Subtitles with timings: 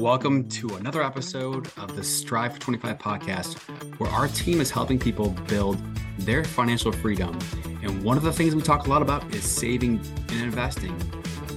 [0.00, 3.58] Welcome to another episode of the Strive for 25 podcast,
[3.98, 5.78] where our team is helping people build
[6.20, 7.38] their financial freedom.
[7.82, 10.00] And one of the things we talk a lot about is saving
[10.30, 10.96] and investing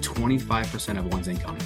[0.01, 1.57] 25% of one's income.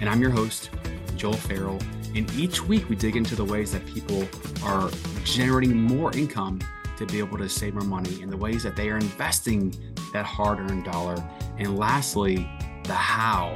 [0.00, 0.70] And I'm your host,
[1.14, 1.78] Joel Farrell.
[2.14, 4.26] And each week we dig into the ways that people
[4.64, 4.90] are
[5.24, 6.58] generating more income
[6.96, 9.74] to be able to save more money and the ways that they are investing
[10.14, 11.22] that hard earned dollar.
[11.58, 12.48] And lastly,
[12.84, 13.54] the how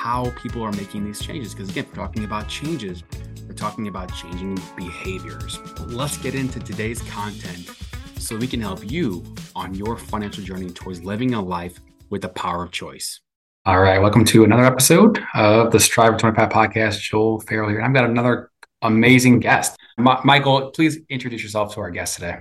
[0.00, 1.52] how people are making these changes.
[1.54, 3.02] Because again, we're talking about changes,
[3.46, 5.58] we're talking about changing behaviors.
[5.88, 7.70] Let's get into today's content
[8.18, 9.22] so we can help you
[9.54, 11.78] on your financial journey towards living a life
[12.08, 13.20] with the power of choice.
[13.66, 16.98] All right, welcome to another episode of the Strive for 25 podcast.
[17.02, 17.82] Joel Farrell here.
[17.82, 19.76] I've got another amazing guest.
[19.98, 22.38] Ma- Michael, please introduce yourself to our guest today.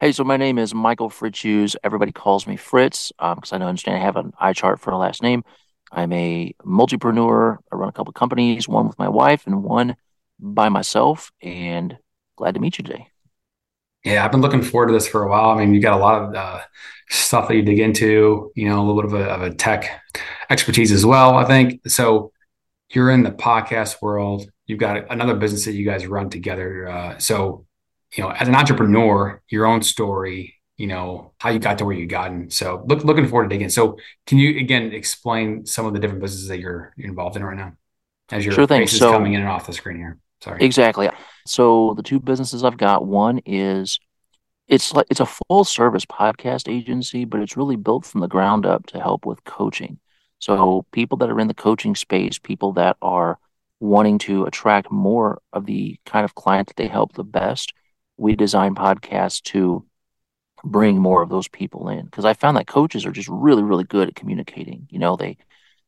[0.00, 1.76] Hey, so my name is Michael Fritzius.
[1.84, 4.90] Everybody calls me Fritz because um, I don't understand I have an eye chart for
[4.90, 5.44] a last name.
[5.94, 7.58] I'm a multipreneur.
[7.72, 9.96] I run a couple companies, one with my wife and one
[10.40, 11.30] by myself.
[11.40, 11.96] And
[12.36, 13.06] glad to meet you today.
[14.04, 15.50] Yeah, I've been looking forward to this for a while.
[15.50, 16.60] I mean, you got a lot of uh,
[17.08, 20.02] stuff that you dig into, you know, a little bit of a, of a tech
[20.50, 21.80] expertise as well, I think.
[21.88, 22.32] So
[22.90, 24.50] you're in the podcast world.
[24.66, 26.88] You've got another business that you guys run together.
[26.88, 27.66] Uh, so,
[28.14, 31.94] you know, as an entrepreneur, your own story, you know how you got to where
[31.94, 32.50] you gotten.
[32.50, 33.68] So look, looking forward to digging.
[33.68, 37.56] So can you again explain some of the different businesses that you're involved in right
[37.56, 37.74] now
[38.30, 38.82] as your sure thing.
[38.82, 40.18] face so, coming in and off the screen here?
[40.42, 40.64] Sorry.
[40.64, 41.08] Exactly.
[41.46, 43.98] So the two businesses I've got, one is
[44.66, 48.66] it's like it's a full service podcast agency, but it's really built from the ground
[48.66, 49.98] up to help with coaching.
[50.38, 53.38] So people that are in the coaching space, people that are
[53.80, 57.72] wanting to attract more of the kind of client that they help the best,
[58.16, 59.84] we design podcasts to
[60.64, 63.84] bring more of those people in because I found that coaches are just really, really
[63.84, 64.86] good at communicating.
[64.90, 65.36] You know, they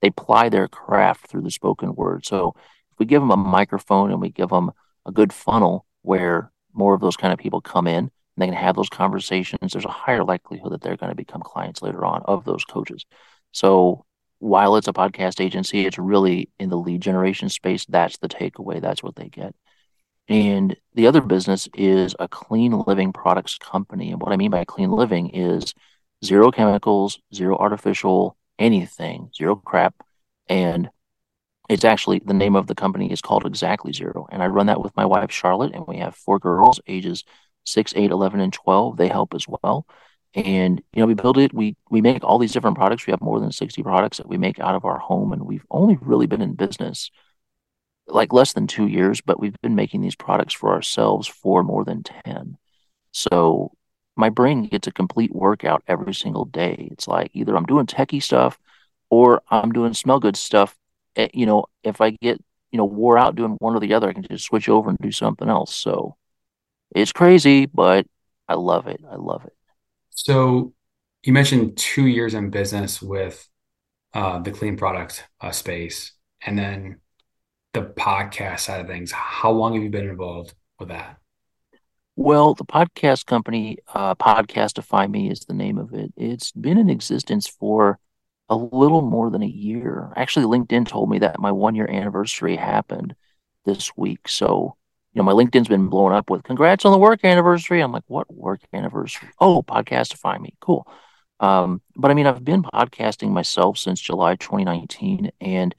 [0.02, 2.26] they ply their craft through the spoken word.
[2.26, 2.54] So
[2.92, 4.70] if we give them a microphone and we give them
[5.06, 8.54] a good funnel where more of those kind of people come in and they can
[8.54, 12.22] have those conversations, there's a higher likelihood that they're going to become clients later on
[12.26, 13.06] of those coaches.
[13.52, 14.04] So
[14.38, 17.86] while it's a podcast agency, it's really in the lead generation space.
[17.86, 18.82] That's the takeaway.
[18.82, 19.54] That's what they get.
[20.28, 24.10] And the other business is a clean living products company.
[24.10, 25.72] And what I mean by clean living is
[26.24, 29.94] zero chemicals, zero artificial anything, zero crap.
[30.48, 30.90] And
[31.68, 34.26] it's actually the name of the company is called Exactly Zero.
[34.30, 37.24] And I run that with my wife, Charlotte, and we have four girls, ages
[37.64, 38.96] six, eight, 11, and 12.
[38.96, 39.86] They help as well.
[40.34, 43.06] And, you know, we build it, we, we make all these different products.
[43.06, 45.32] We have more than 60 products that we make out of our home.
[45.32, 47.10] And we've only really been in business
[48.08, 51.84] like less than two years, but we've been making these products for ourselves for more
[51.84, 52.56] than 10.
[53.12, 53.72] So
[54.16, 56.88] my brain gets a complete workout every single day.
[56.92, 58.58] It's like either I'm doing techie stuff
[59.10, 60.76] or I'm doing smell good stuff.
[61.16, 64.08] Eh, you know, if I get, you know, wore out doing one or the other,
[64.08, 65.74] I can just switch over and do something else.
[65.74, 66.16] So
[66.94, 68.06] it's crazy, but
[68.48, 69.00] I love it.
[69.10, 69.52] I love it.
[70.10, 70.72] So
[71.22, 73.46] you mentioned two years in business with
[74.14, 76.12] uh, the clean product uh, space.
[76.40, 77.00] And then
[77.76, 81.18] the podcast side of things, how long have you been involved with that?
[82.16, 86.10] Well, the podcast company, uh, Podcastify Me is the name of it.
[86.16, 87.98] It's been in existence for
[88.48, 90.10] a little more than a year.
[90.16, 93.14] Actually, LinkedIn told me that my one year anniversary happened
[93.66, 94.26] this week.
[94.26, 94.76] So,
[95.12, 97.82] you know, my LinkedIn's been blown up with congrats on the work anniversary.
[97.82, 99.28] I'm like, what work anniversary?
[99.38, 100.54] Oh, Podcastify Me.
[100.60, 100.86] Cool.
[101.40, 105.32] Um, but I mean, I've been podcasting myself since July 2019.
[105.42, 105.74] And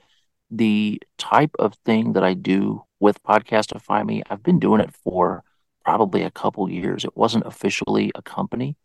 [0.50, 5.44] the type of thing that I do with Podcastify Me, I've been doing it for
[5.84, 7.06] probably a couple years.
[7.06, 8.76] It wasn't officially a company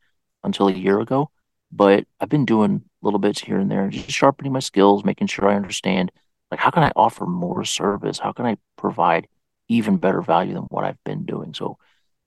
[0.45, 1.31] until a year ago,
[1.71, 5.49] but I've been doing little bits here and there, just sharpening my skills, making sure
[5.49, 6.13] I understand
[6.51, 8.19] like how can I offer more service?
[8.19, 9.27] How can I provide
[9.69, 11.55] even better value than what I've been doing?
[11.55, 11.79] So,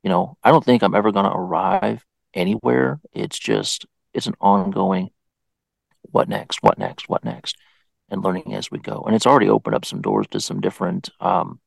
[0.03, 2.03] you know, I don't think I'm ever going to arrive
[2.33, 2.99] anywhere.
[3.13, 5.11] It's just it's an ongoing
[6.11, 6.63] what next?
[6.63, 7.07] What next?
[7.07, 7.55] What next?
[8.15, 9.03] And learning as we go.
[9.05, 11.59] And it's already opened up some doors to some different um,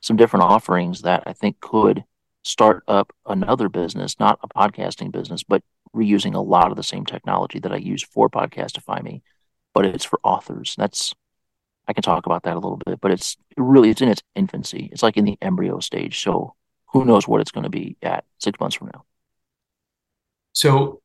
[0.00, 2.04] some different offerings that I think could
[2.42, 5.62] start up another business, not a podcasting business, but
[5.94, 9.22] reusing a lot of the same technology that I use for Podcastify Me,
[9.74, 10.74] but it's for authors.
[10.78, 11.14] That's
[11.88, 14.88] I can talk about that a little bit, but it's really it's in its infancy.
[14.92, 16.22] It's like in the embryo stage.
[16.22, 16.54] So
[16.92, 19.04] who knows what it's going to be at six months from now.
[20.52, 21.00] So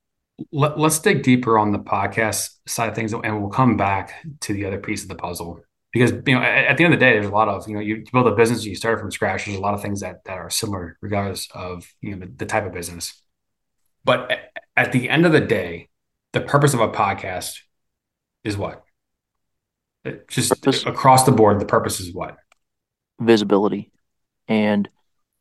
[0.52, 4.54] let, us dig deeper on the podcast side of things and we'll come back to
[4.54, 5.62] the other piece of the puzzle
[5.92, 7.76] because you know at, at, the end of the day there's a lot of you
[7.76, 10.24] know you, build a business you start from scratch there's a lot of things that
[10.26, 13.22] that are similar regardless of you know the, the type of business
[14.04, 15.90] but at, at the end of the day
[16.32, 17.60] the purpose of a podcast
[18.44, 18.84] is what
[20.04, 20.86] it just purpose.
[20.86, 22.38] across the board the purpose is what
[23.20, 23.92] visibility.
[24.48, 24.90] And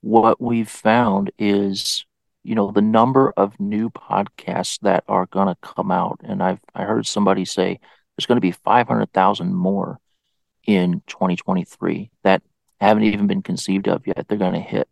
[0.01, 2.05] what we've found is,
[2.45, 6.21] you know, the number of new podcasts that are going to come out.
[6.25, 7.79] And I've I heard somebody say
[8.17, 9.99] there's going to be 500,000 more
[10.65, 12.43] in 2023 that
[12.81, 14.27] haven't even been conceived of yet.
[14.29, 14.89] They're going to hit.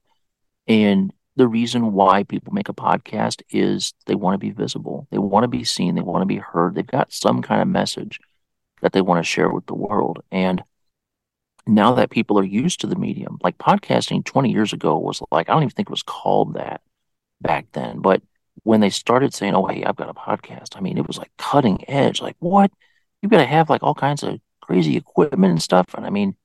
[0.67, 5.09] And the reason why people make a podcast is they want to be visible.
[5.11, 5.95] They want to be seen.
[5.95, 6.75] They want to be heard.
[6.75, 8.21] They've got some kind of message
[8.83, 10.23] that they want to share with the world.
[10.31, 10.63] And
[11.67, 15.49] now that people are used to the medium, like podcasting 20 years ago was like,
[15.49, 16.81] I don't even think it was called that
[17.41, 18.01] back then.
[18.01, 18.23] But
[18.63, 21.31] when they started saying, oh, hey, I've got a podcast, I mean, it was like
[21.39, 22.21] cutting edge.
[22.21, 22.71] Like, what?
[23.23, 25.95] You've got to have like all kinds of crazy equipment and stuff.
[25.95, 26.37] And I mean,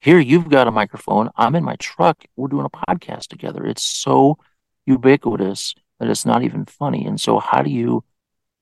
[0.00, 1.30] here you've got a microphone.
[1.36, 2.24] I'm in my truck.
[2.36, 3.66] We're doing a podcast together.
[3.66, 4.38] It's so
[4.86, 7.06] ubiquitous that it's not even funny.
[7.06, 8.04] And so, how do you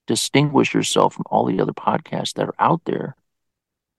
[0.06, 3.16] distinguish yourself from all the other podcasts that are out there?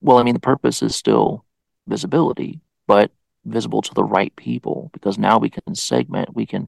[0.01, 1.45] Well, I mean, the purpose is still
[1.87, 3.11] visibility, but
[3.45, 6.67] visible to the right people because now we can segment, we can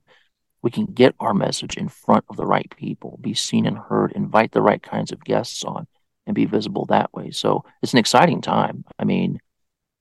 [0.61, 4.11] we can get our message in front of the right people, be seen and heard,
[4.13, 5.87] invite the right kinds of guests on
[6.25, 7.31] and be visible that way.
[7.31, 8.83] So it's an exciting time.
[8.99, 9.39] I mean,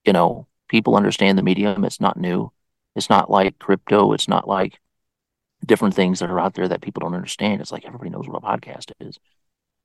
[0.05, 1.85] you know, people understand the medium.
[1.85, 2.50] It's not new.
[2.94, 4.12] It's not like crypto.
[4.12, 4.81] It's not like
[5.64, 7.61] different things that are out there that people don't understand.
[7.61, 9.19] It's like everybody knows what a podcast is.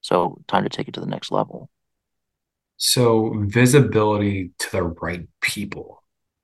[0.01, 1.69] So time to take it to the next level.
[2.77, 6.00] So visibility to the right people.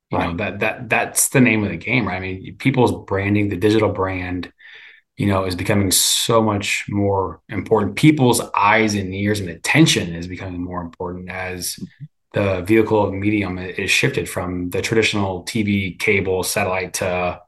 [0.09, 2.15] You know, that that that's the name of the game, right?
[2.15, 4.51] I mean, people's branding, the digital brand,
[5.17, 7.97] you know, is becoming so much more important.
[7.97, 11.77] People's eyes and ears and attention is becoming more important as
[12.33, 17.41] the vehicle of medium is shifted from the traditional TV, cable, satellite to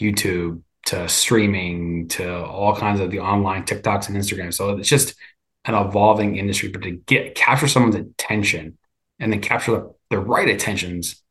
[0.00, 4.54] YouTube to streaming to all kinds of the online TikToks and Instagram.
[4.54, 5.16] So it's just
[5.64, 8.78] an evolving industry, but to get capture someone's attention
[9.18, 11.22] and then capture the, the right attentions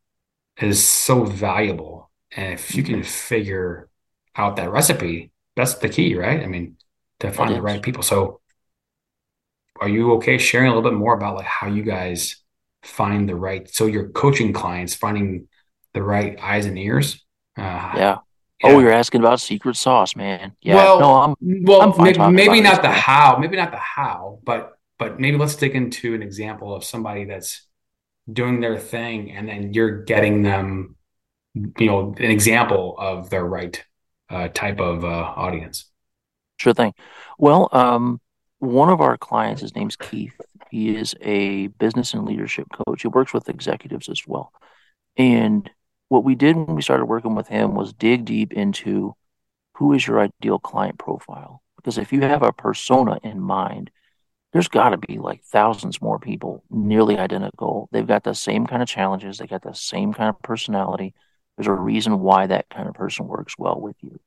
[0.60, 2.10] is so valuable.
[2.34, 3.88] And if you can figure
[4.34, 6.42] out that recipe, that's the key, right?
[6.42, 6.76] I mean,
[7.20, 8.02] to find the right people.
[8.02, 8.40] So
[9.80, 12.42] are you okay sharing a little bit more about like how you guys
[12.82, 15.48] find the right so your coaching clients finding
[15.94, 17.24] the right eyes and ears?
[17.56, 18.18] Uh, yeah.
[18.62, 18.70] Yeah.
[18.70, 20.56] Oh, you're asking about secret sauce, man.
[20.62, 20.76] Yeah.
[20.76, 21.82] Well, no, I'm well.
[21.82, 23.36] I'm maybe, maybe not the how.
[23.36, 27.66] Maybe not the how, but but maybe let's dig into an example of somebody that's
[28.30, 30.96] doing their thing, and then you're getting them,
[31.54, 33.82] you know, an example of their right
[34.28, 35.86] uh, type of uh, audience.
[36.58, 36.94] Sure thing.
[37.38, 38.20] Well, um,
[38.58, 40.40] one of our clients, his name's Keith.
[40.70, 43.02] He is a business and leadership coach.
[43.02, 44.52] He works with executives as well,
[45.16, 45.70] and
[46.08, 49.14] what we did when we started working with him was dig deep into
[49.74, 51.62] who is your ideal client profile.
[51.76, 53.90] Because if you have a persona in mind,
[54.56, 57.90] there's got to be like thousands more people nearly identical.
[57.92, 61.12] They've got the same kind of challenges, they got the same kind of personality.
[61.58, 64.18] There's a reason why that kind of person works well with you.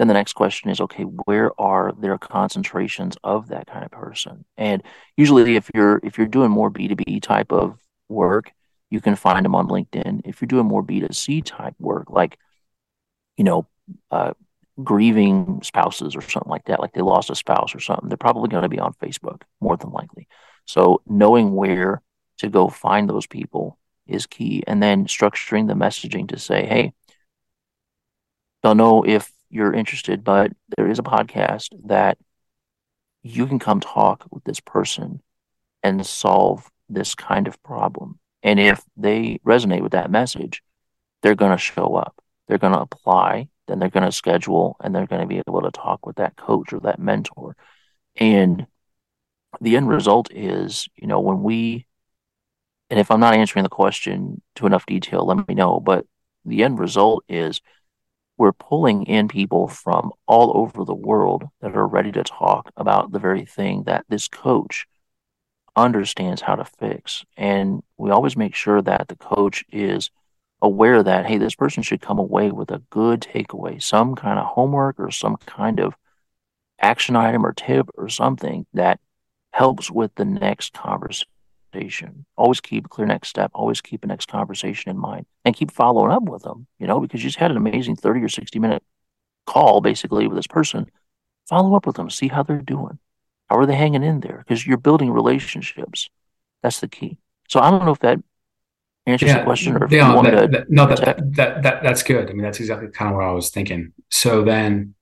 [0.00, 4.44] Then the next question is okay, where are their concentrations of that kind of person?
[4.56, 4.82] And
[5.16, 7.78] usually if you're if you're doing more B2B type of
[8.08, 8.50] work,
[8.90, 10.22] you can find them on LinkedIn.
[10.24, 12.36] If you're doing more B2C type work, like,
[13.36, 13.68] you know,
[14.10, 14.32] uh,
[14.84, 18.48] grieving spouses or something like that, like they lost a spouse or something, they're probably
[18.48, 20.28] going to be on Facebook more than likely.
[20.66, 22.02] So knowing where
[22.38, 24.62] to go find those people is key.
[24.66, 26.92] And then structuring the messaging to say, hey,
[28.62, 32.18] don't know if you're interested, but there is a podcast that
[33.22, 35.20] you can come talk with this person
[35.82, 38.18] and solve this kind of problem.
[38.42, 40.62] And if they resonate with that message,
[41.22, 42.20] they're going to show up.
[42.48, 43.48] They're going to apply.
[43.72, 46.36] Then they're going to schedule and they're going to be able to talk with that
[46.36, 47.56] coach or that mentor.
[48.16, 48.66] And
[49.62, 51.86] the end result is, you know, when we,
[52.90, 55.80] and if I'm not answering the question to enough detail, let me know.
[55.80, 56.04] But
[56.44, 57.62] the end result is
[58.36, 63.10] we're pulling in people from all over the world that are ready to talk about
[63.10, 64.86] the very thing that this coach
[65.76, 67.24] understands how to fix.
[67.38, 70.10] And we always make sure that the coach is
[70.62, 74.46] aware that, hey, this person should come away with a good takeaway, some kind of
[74.46, 75.94] homework or some kind of
[76.80, 79.00] action item or tip or something that
[79.52, 82.24] helps with the next conversation.
[82.36, 85.72] Always keep a clear next step, always keep a next conversation in mind and keep
[85.72, 88.58] following up with them, you know, because you just had an amazing 30 or 60
[88.60, 88.84] minute
[89.46, 90.86] call basically with this person.
[91.48, 93.00] Follow up with them, see how they're doing.
[93.50, 94.44] How are they hanging in there?
[94.46, 96.08] Because you're building relationships.
[96.62, 97.18] That's the key.
[97.48, 98.20] So I don't know if that
[99.06, 101.82] answers yeah, the question or if yeah, you want that, that, no, that, that, that,
[101.82, 102.30] that's good.
[102.30, 103.92] I mean, that's exactly kind of what I was thinking.
[104.10, 104.94] So then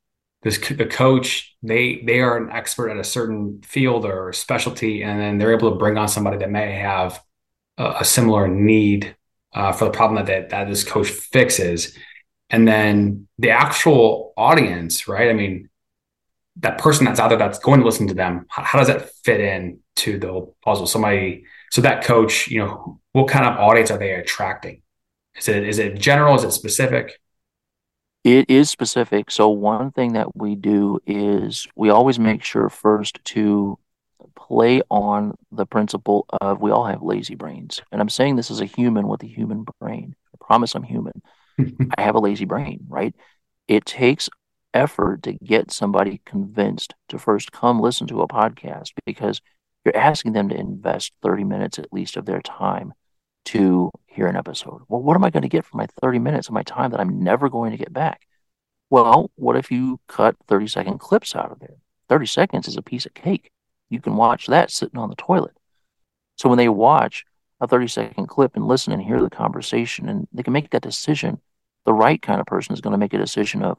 [0.43, 5.21] this, the coach, they, they are an expert at a certain field or specialty, and
[5.21, 7.23] then they're able to bring on somebody that may have
[7.77, 9.17] a, a similar need
[9.53, 11.97] uh, for the problem that, that that this coach fixes,
[12.49, 15.29] and then the actual audience, right?
[15.29, 15.69] I mean,
[16.57, 19.11] that person that's out there that's going to listen to them, how, how does that
[19.25, 20.87] fit in to the puzzle?
[20.87, 24.83] Somebody, so that coach, you know, what kind of audience are they attracting?
[25.37, 26.35] Is it is it general?
[26.35, 27.21] Is it specific?
[28.23, 29.31] It is specific.
[29.31, 33.79] So one thing that we do is we always make sure first to
[34.37, 37.81] play on the principle of we all have lazy brains.
[37.91, 40.15] And I'm saying this as a human with a human brain.
[40.35, 41.23] I promise I'm human.
[41.97, 43.15] I have a lazy brain, right?
[43.69, 44.29] It takes
[44.75, 49.41] effort to get somebody convinced to first come listen to a podcast because
[49.85, 52.93] you're asking them to invest 30 minutes at least of their time
[53.47, 54.83] to hear an episode.
[54.89, 57.01] Well, what am I going to get for my 30 minutes of my time that
[57.01, 58.27] I'm never going to get back?
[58.91, 61.77] Well, what if you cut 30 second clips out of there?
[62.09, 63.51] 30 seconds is a piece of cake.
[63.89, 65.57] You can watch that sitting on the toilet.
[66.37, 67.25] So when they watch
[67.61, 70.83] a 30 second clip and listen and hear the conversation and they can make that
[70.83, 71.41] decision,
[71.87, 73.79] the right kind of person is going to make a decision of,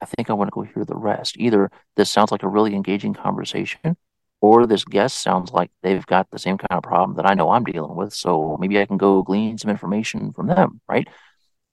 [0.00, 1.36] I think I want to go hear the rest.
[1.38, 3.96] Either this sounds like a really engaging conversation
[4.40, 7.50] or this guest sounds like they've got the same kind of problem that I know
[7.50, 8.12] I'm dealing with.
[8.14, 11.06] So maybe I can go glean some information from them, right?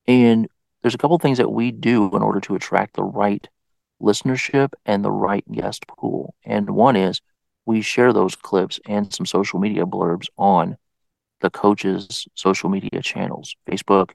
[0.08, 0.48] And
[0.82, 3.48] there's a couple things that we do in order to attract the right
[4.02, 6.36] listenership and the right guest pool.
[6.46, 7.22] And one is
[7.66, 10.78] we share those clips and some social media blurbs on
[11.42, 14.12] the coaches' social media channels Facebook,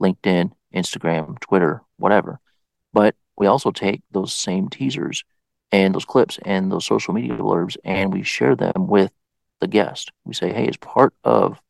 [0.00, 2.40] LinkedIn, Instagram, Twitter, whatever.
[2.92, 5.24] But we also take those same teasers
[5.72, 9.12] and those clips and those social media blurbs and we share them with
[9.60, 10.12] the guest.
[10.24, 11.60] We say, hey, as part of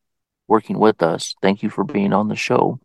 [0.49, 2.81] working with us, thank you for being on the show.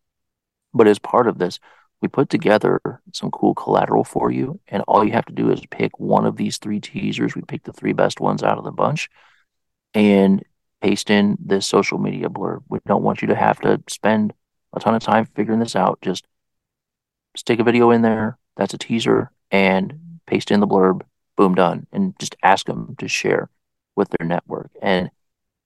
[0.74, 1.60] But as part of this,
[2.02, 2.80] we put together
[3.14, 4.60] some cool collateral for you.
[4.68, 7.36] And all you have to do is pick one of these three teasers.
[7.36, 9.10] We pick the three best ones out of the bunch
[9.94, 10.44] and
[10.82, 12.64] paste in this social media blurb.
[12.70, 14.34] We don't want you to have to spend
[14.74, 16.00] a ton of time figuring this out.
[16.02, 16.26] Just
[17.36, 18.40] stick a video in there.
[18.58, 21.02] That's a teaser and paste in the blurb,
[21.36, 23.50] boom, done, and just ask them to share
[23.96, 24.72] with their network.
[24.82, 25.12] And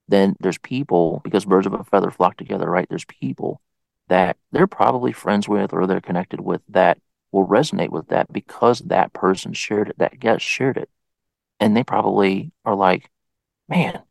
[0.08, 2.88] then there's people, because birds of a feather flock together, right?
[2.90, 3.62] There's people
[4.08, 6.98] that they're probably friends with or they're connected with that
[7.32, 10.90] will resonate with that because that person shared it, that guest shared it.
[11.60, 13.10] And they probably are like,
[13.68, 14.02] man,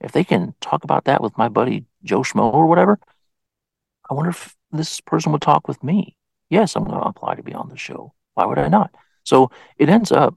[0.00, 2.98] if they can talk about that with my buddy Joe Schmo or whatever,
[4.08, 6.16] I wonder if this person would talk with me.
[6.50, 8.14] Yes, I'm going to apply to be on the show.
[8.34, 8.94] Why would I not?
[9.28, 10.34] So it ends up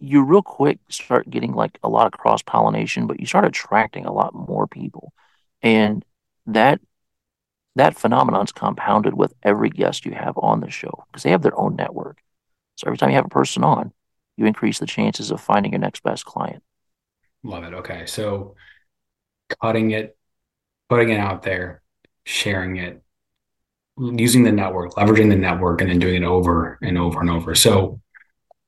[0.00, 4.06] you real quick start getting like a lot of cross pollination, but you start attracting
[4.06, 5.12] a lot more people.
[5.62, 6.04] And
[6.46, 6.80] that
[7.76, 11.42] that phenomenon is compounded with every guest you have on the show because they have
[11.42, 12.18] their own network.
[12.76, 13.92] So every time you have a person on,
[14.36, 16.62] you increase the chances of finding your next best client.
[17.42, 17.74] Love it.
[17.74, 18.06] Okay.
[18.06, 18.54] So
[19.60, 20.16] cutting it,
[20.88, 21.82] putting it out there,
[22.24, 23.03] sharing it,
[23.98, 27.54] using the network, leveraging the network, and then doing it over and over and over.
[27.54, 28.00] So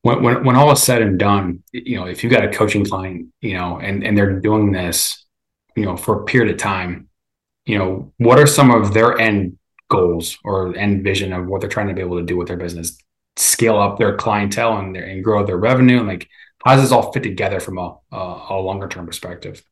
[0.02, 2.84] when, when, when all is said and done, you know, if you've got a coaching
[2.84, 5.24] client, you know, and, and they're doing this,
[5.74, 7.08] you know, for a period of time,
[7.64, 11.70] you know, what are some of their end goals or end vision of what they're
[11.70, 12.96] trying to be able to do with their business?
[13.36, 15.98] Scale up their clientele and, their, and grow their revenue.
[15.98, 16.28] And like,
[16.64, 19.62] how does this all fit together from a, a, a longer term perspective?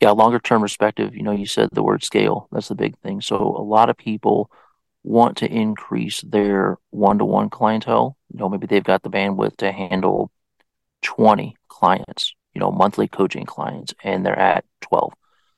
[0.00, 2.48] Yeah, longer term perspective, you know, you said the word scale.
[2.52, 3.20] That's the big thing.
[3.20, 4.50] So a lot of people
[5.02, 8.16] want to increase their one to one clientele.
[8.32, 10.30] You know, maybe they've got the bandwidth to handle
[11.02, 15.12] 20 clients, you know, monthly coaching clients, and they're at 12.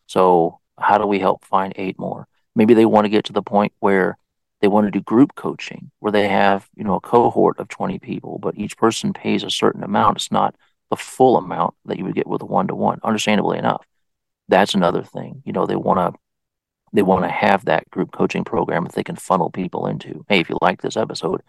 [0.07, 2.27] So how do we help find eight more?
[2.55, 4.17] Maybe they want to get to the point where
[4.61, 7.99] they want to do group coaching where they have, you know, a cohort of 20
[7.99, 10.17] people, but each person pays a certain amount.
[10.17, 10.55] It's not
[10.89, 13.85] the full amount that you would get with a one to one, understandably enough
[14.51, 15.43] that's another thing.
[15.45, 16.21] You know, they want to
[16.93, 20.25] they want to have that group coaching program that they can funnel people into.
[20.29, 21.43] Hey, if you like this episode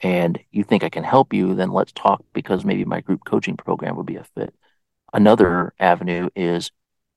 [0.00, 3.56] and you think I can help you, then let's talk because maybe my group coaching
[3.56, 4.54] program would be a fit.
[5.12, 6.70] Another avenue is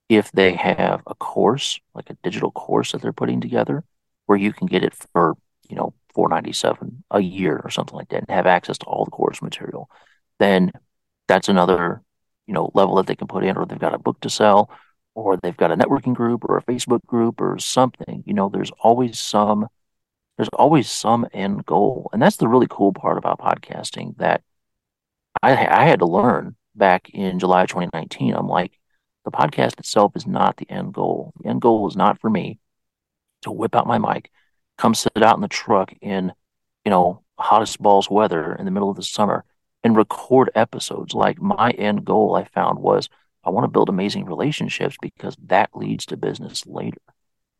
[0.09, 3.85] if they have a course, like a digital course that they're putting together,
[4.25, 5.35] where you can get it for,
[5.69, 9.11] you know, 497 a year or something like that and have access to all the
[9.11, 9.89] course material,
[10.39, 10.73] then
[11.29, 12.01] that's another,
[12.47, 14.69] you know, level that they can put in, or they've got a book to sell,
[15.15, 18.24] or they've got a networking group or a Facebook group or something.
[18.25, 19.68] You know, there's always some
[20.38, 22.10] there's always some end goal.
[22.13, 24.44] And that's the really cool part about podcasting that
[25.41, 28.34] I I had to learn back in July 2019.
[28.34, 28.72] I'm like,
[29.25, 31.34] the podcast itself is not the end goal.
[31.41, 32.60] The end goal is not for me
[33.44, 34.32] to whip out my mic,
[34.77, 36.32] come sit out in the truck in,
[36.86, 39.44] you know, hottest balls weather in the middle of the summer
[39.84, 41.13] and record episodes.
[41.13, 43.10] Like my end goal I found was
[43.43, 47.01] I want to build amazing relationships because that leads to business later.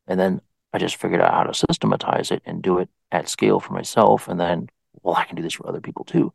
[0.07, 0.41] And then
[0.73, 4.27] I just figured out how to systematize it and do it at scale for myself.
[4.27, 4.67] And then,
[5.01, 6.33] well, I can do this for other people too.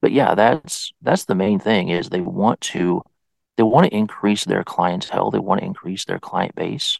[0.00, 3.02] But yeah, that's that's the main thing is they want to
[3.56, 6.98] they want to increase their clientele, they want to increase their client base,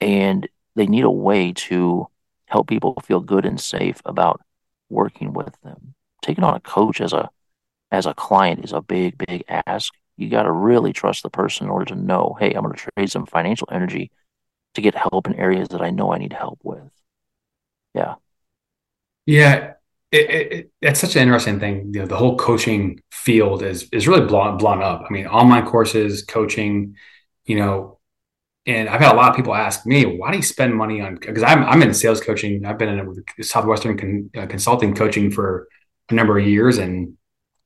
[0.00, 2.06] and they need a way to
[2.46, 4.40] help people feel good and safe about
[4.88, 5.94] working with them.
[6.22, 7.30] Taking on a coach as a
[7.90, 9.92] as a client is a big, big ask.
[10.20, 12.90] You got to really trust the person in order to know, hey, I'm going to
[12.96, 14.10] trade some financial energy
[14.74, 16.90] to get help in areas that I know I need help with.
[17.94, 18.16] Yeah.
[19.26, 19.74] Yeah.
[20.12, 21.92] It, it, it's such an interesting thing.
[21.94, 25.04] You know, the whole coaching field is is really blown blown up.
[25.08, 26.96] I mean, online courses, coaching,
[27.44, 28.00] you know,
[28.66, 31.14] and I've had a lot of people ask me, why do you spend money on?
[31.14, 32.66] Because I'm I'm in sales coaching.
[32.66, 35.68] I've been in Southwestern con, uh, consulting coaching for
[36.10, 37.16] a number of years, and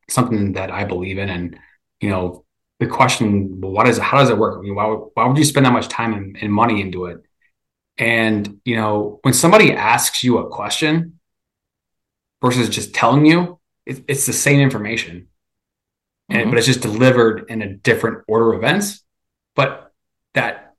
[0.09, 1.31] something that I believe in.
[1.31, 1.59] And
[2.01, 2.45] you know,
[2.81, 4.59] the question, well, what is how does it work?
[4.59, 7.23] I mean, why why would you spend that much time and, and money into it?
[7.97, 11.21] And you know, when somebody asks you a question
[12.43, 15.29] versus just telling you, it, it's the same information,
[16.29, 16.51] and mm-hmm.
[16.51, 19.03] but it's just delivered in a different order of events.
[19.55, 19.93] But
[20.35, 20.75] that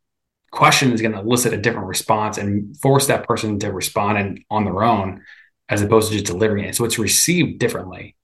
[0.51, 4.43] question is going to elicit a different response and force that person to respond and
[4.49, 5.21] on their own
[5.67, 6.75] as opposed to just delivering it.
[6.75, 8.14] So it's received differently.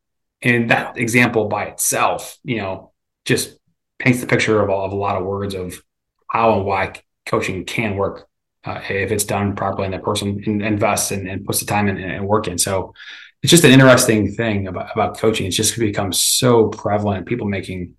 [0.42, 2.92] And that example by itself, you know,
[3.26, 3.58] just
[4.00, 5.82] paints the picture of, of a lot of words of
[6.30, 6.94] how and why
[7.26, 8.28] coaching can work
[8.64, 12.00] uh, if it's done properly and that person invests and, and puts the time and,
[12.00, 12.58] and work in.
[12.58, 12.94] So
[13.42, 15.48] it's just an interesting thing about, about coaching.
[15.48, 17.26] It's just become so prevalent.
[17.26, 17.96] People making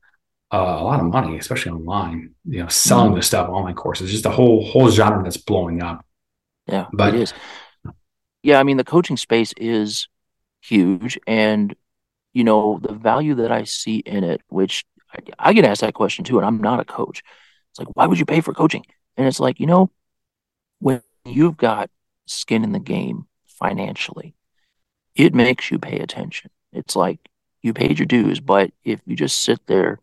[0.52, 2.34] uh, a lot of money, especially online.
[2.44, 3.16] You know, selling mm-hmm.
[3.16, 6.04] this stuff, online courses, just a whole whole genre that's blowing up.
[6.66, 7.34] Yeah, but it is.
[8.42, 10.08] Yeah, I mean, the coaching space is
[10.60, 11.74] huge, and
[12.32, 15.94] you know the value that I see in it, which I, I get asked that
[15.94, 17.22] question too, and I'm not a coach.
[17.70, 18.84] It's like, why would you pay for coaching?
[19.16, 19.90] And it's like, you know,
[20.78, 21.90] when you've got
[22.26, 24.34] skin in the game financially,
[25.14, 26.50] it makes you pay attention.
[26.72, 27.20] It's like
[27.62, 30.00] you paid your dues, but if you just sit there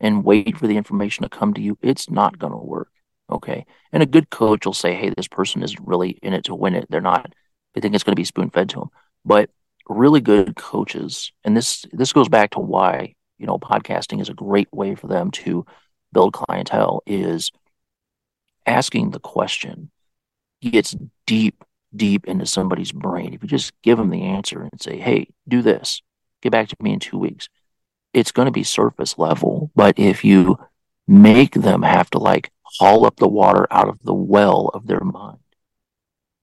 [0.00, 2.90] and wait for the information to come to you, it's not going to work.
[3.30, 3.66] Okay.
[3.92, 6.74] And a good coach will say, hey, this person is really in it to win
[6.74, 6.86] it.
[6.90, 7.32] They're not,
[7.74, 8.90] they think it's going to be spoon fed to them.
[9.24, 9.50] But
[9.88, 14.34] really good coaches, and this this goes back to why, you know, podcasting is a
[14.34, 15.66] great way for them to
[16.12, 17.50] build clientele, is
[18.66, 19.90] asking the question
[20.60, 20.96] gets
[21.26, 23.32] deep, deep into somebody's brain.
[23.32, 26.02] If you just give them the answer and say, hey, do this,
[26.42, 27.48] get back to me in two weeks
[28.14, 29.70] it's going to be surface level.
[29.74, 30.58] But if you
[31.06, 35.00] make them have to like haul up the water out of the well of their
[35.00, 35.38] mind,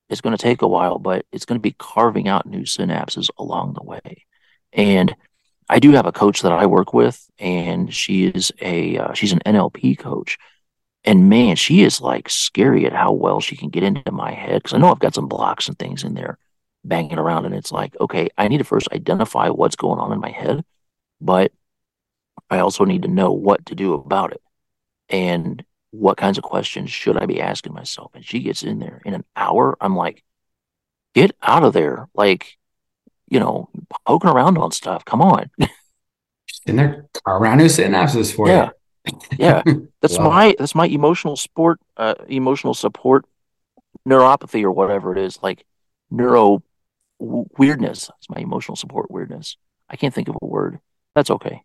[0.09, 3.29] it's going to take a while, but it's going to be carving out new synapses
[3.37, 4.25] along the way.
[4.73, 5.15] And
[5.69, 9.31] I do have a coach that I work with, and she is a uh, she's
[9.31, 10.37] an NLP coach,
[11.03, 14.61] and man, she is like scary at how well she can get into my head
[14.61, 16.37] because I know I've got some blocks and things in there
[16.83, 20.19] banging around, and it's like, okay, I need to first identify what's going on in
[20.19, 20.63] my head,
[21.19, 21.51] but
[22.49, 24.41] I also need to know what to do about it
[25.09, 25.63] and
[25.99, 28.11] what kinds of questions should I be asking myself.
[28.13, 29.77] And she gets in there in an hour.
[29.79, 30.23] I'm like,
[31.13, 32.07] get out of there.
[32.13, 32.57] Like,
[33.27, 33.69] you know,
[34.05, 35.05] poking around on stuff.
[35.05, 35.49] Come on.
[36.45, 38.69] She's in there around new synapses for yeah.
[39.07, 39.19] you.
[39.37, 39.63] yeah.
[40.01, 40.29] That's wow.
[40.29, 43.25] my that's my emotional support uh emotional support
[44.07, 45.65] neuropathy or whatever it is, like
[46.11, 46.61] neuro
[47.19, 48.11] weirdness.
[48.17, 49.57] It's my emotional support weirdness.
[49.89, 50.79] I can't think of a word.
[51.15, 51.63] That's okay.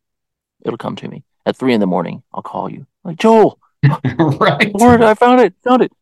[0.65, 2.23] It'll come to me at three in the morning.
[2.33, 3.60] I'll call you like Joel.
[4.19, 4.73] right.
[4.75, 5.55] Word, I found it.
[5.65, 5.93] Found it.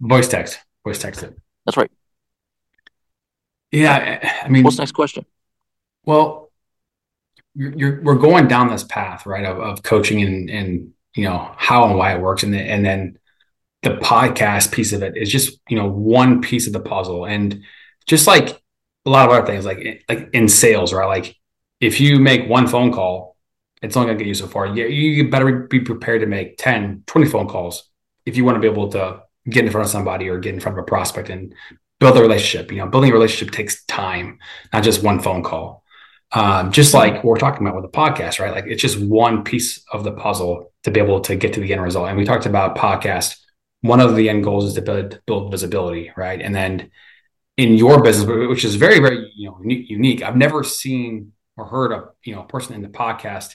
[0.00, 0.58] Voice text.
[0.84, 1.36] Voice text it.
[1.64, 1.90] That's right.
[3.72, 5.26] Yeah, I mean, what's next question?
[6.04, 6.50] Well,
[7.54, 11.52] you're, you're, we're going down this path, right, of, of coaching and and you know
[11.56, 13.18] how and why it works, and then and then
[13.82, 17.64] the podcast piece of it is just you know one piece of the puzzle, and
[18.06, 18.62] just like
[19.04, 21.06] a lot of other things, like like in sales, right?
[21.06, 21.36] Like
[21.80, 23.35] if you make one phone call
[23.82, 24.66] it's only going to get you so far.
[24.66, 27.90] You, you better be prepared to make 10, 20 phone calls
[28.24, 30.60] if you want to be able to get in front of somebody or get in
[30.60, 31.54] front of a prospect and
[32.00, 32.72] build a relationship.
[32.72, 34.38] You know, building a relationship takes time,
[34.72, 35.84] not just one phone call.
[36.32, 38.52] Um, just like we're talking about with the podcast, right?
[38.52, 41.72] Like it's just one piece of the puzzle to be able to get to the
[41.72, 42.08] end result.
[42.08, 43.36] And we talked about podcast.
[43.82, 46.40] One of the end goals is to build, build visibility, right?
[46.40, 46.90] And then
[47.56, 50.22] in your business, which is very, very you know unique.
[50.22, 53.54] I've never seen or heard of you know a person in the podcast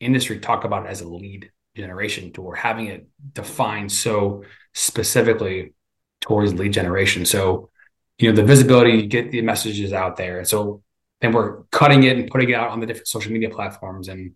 [0.00, 5.74] industry talk about it as a lead generation tool, having it defined so specifically
[6.20, 7.24] towards lead generation.
[7.24, 7.70] So,
[8.18, 10.38] you know, the visibility, you get the messages out there.
[10.38, 10.82] And so
[11.20, 14.08] then we're cutting it and putting it out on the different social media platforms.
[14.08, 14.32] And,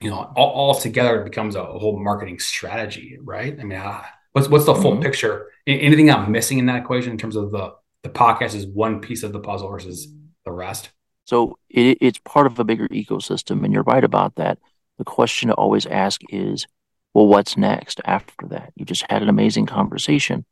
[0.00, 3.58] you know, all, all together it becomes a, whole marketing strategy, right?
[3.58, 4.04] I mean, how,
[4.36, 5.02] What's what's the full mm-hmm.
[5.02, 5.50] picture?
[5.66, 9.22] Anything I'm missing in that equation in terms of the the podcast is one piece
[9.22, 10.12] of the puzzle versus
[10.44, 10.90] the rest?
[11.24, 14.58] So it, it's part of a bigger ecosystem, and you're right about that.
[14.98, 16.66] The question to always ask is,
[17.14, 18.72] well, what's next after that?
[18.76, 20.44] You just had an amazing conversation.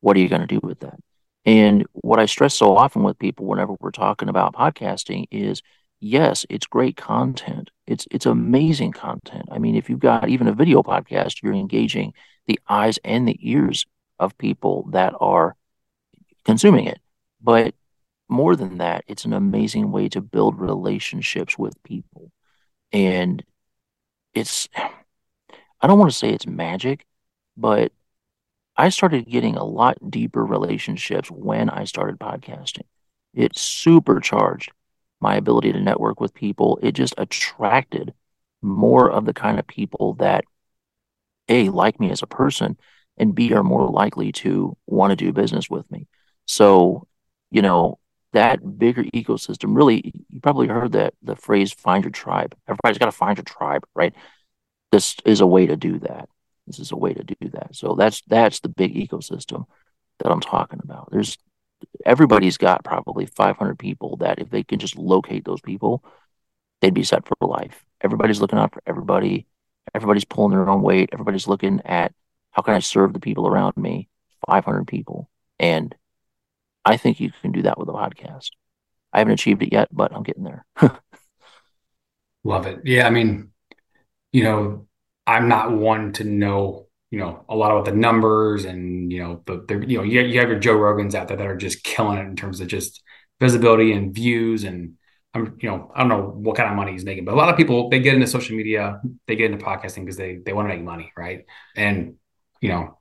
[0.00, 0.98] What are you going to do with that?
[1.44, 5.62] And what I stress so often with people whenever we're talking about podcasting is
[6.00, 7.70] yes, it's great content.
[7.86, 9.48] It's it's amazing content.
[9.50, 12.12] I mean, if you've got even a video podcast, you're engaging
[12.46, 13.86] the eyes and the ears
[14.18, 15.56] of people that are
[16.44, 17.00] consuming it.
[17.40, 17.74] But
[18.28, 22.30] more than that, it's an amazing way to build relationships with people.
[22.92, 23.44] And
[24.34, 24.68] it's
[25.80, 27.04] I don't want to say it's magic,
[27.56, 27.92] but
[28.76, 32.84] I started getting a lot deeper relationships when I started podcasting.
[33.34, 34.72] It supercharged
[35.20, 36.78] my ability to network with people.
[36.82, 38.14] It just attracted
[38.62, 40.44] more of the kind of people that
[41.48, 42.78] A, like me as a person,
[43.16, 46.06] and B, are more likely to want to do business with me.
[46.46, 47.06] So,
[47.50, 47.98] you know,
[48.32, 52.54] that bigger ecosystem really, you probably heard that the phrase find your tribe.
[52.66, 54.14] Everybody's got to find your tribe, right?
[54.90, 56.28] This is a way to do that.
[56.66, 57.74] This is a way to do that.
[57.74, 59.66] So that's that's the big ecosystem
[60.20, 61.08] that I'm talking about.
[61.10, 61.36] There's
[62.06, 66.04] everybody's got probably 500 people that if they can just locate those people,
[66.80, 67.84] they'd be set for life.
[68.00, 69.46] Everybody's looking out for everybody.
[69.94, 71.10] Everybody's pulling their own weight.
[71.12, 72.12] Everybody's looking at
[72.52, 74.08] how can I serve the people around me?
[74.46, 75.28] 500 people.
[75.58, 75.94] And
[76.84, 78.50] I think you can do that with a podcast.
[79.12, 80.64] I haven't achieved it yet, but I'm getting there.
[82.44, 82.80] Love it.
[82.84, 83.06] Yeah.
[83.06, 83.50] I mean,
[84.32, 84.86] you know,
[85.26, 89.42] I'm not one to know, you know, a lot about the numbers and, you know,
[89.46, 91.84] the, the you know, you, you have your Joe Rogans out there that are just
[91.84, 93.02] killing it in terms of just
[93.40, 94.64] visibility and views.
[94.64, 94.94] And
[95.34, 97.48] I'm, you know, I don't know what kind of money he's making, but a lot
[97.48, 100.68] of people, they get into social media, they get into podcasting because they, they want
[100.68, 101.12] to make money.
[101.16, 101.44] Right.
[101.76, 102.16] And,
[102.60, 102.98] you know,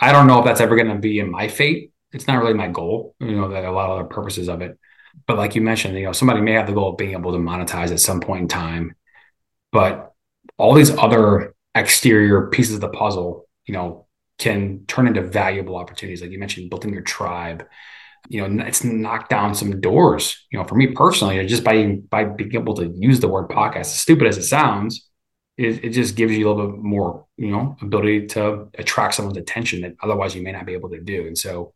[0.00, 1.92] I don't know if that's ever going to be in my fate.
[2.12, 4.78] It's not really my goal, you know, that a lot of other purposes of it.
[5.26, 7.38] But like you mentioned, you know, somebody may have the goal of being able to
[7.38, 8.94] monetize at some point in time.
[9.72, 10.12] But
[10.56, 14.06] all these other exterior pieces of the puzzle, you know,
[14.38, 16.22] can turn into valuable opportunities.
[16.22, 17.66] Like you mentioned, building your tribe.
[18.28, 20.46] You know, it's knocked down some doors.
[20.50, 23.80] You know, for me personally, just by by being able to use the word podcast,
[23.80, 25.09] as stupid as it sounds,
[25.60, 29.36] it, it just gives you a little bit more, you know, ability to attract someone's
[29.36, 31.26] attention that otherwise you may not be able to do.
[31.26, 31.74] And so,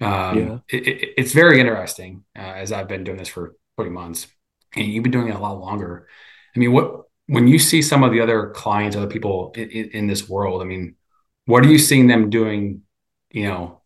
[0.00, 0.58] um, yeah.
[0.70, 4.28] it, it, it's very interesting uh, as I've been doing this for 40 months,
[4.74, 6.08] and you've been doing it a lot longer.
[6.56, 10.06] I mean, what when you see some of the other clients, other people in, in,
[10.06, 10.96] this world, I mean,
[11.44, 12.82] what are you seeing them doing,
[13.30, 13.82] you know,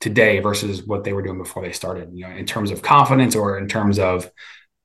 [0.00, 3.34] today versus what they were doing before they started, you know, in terms of confidence
[3.34, 4.30] or in terms of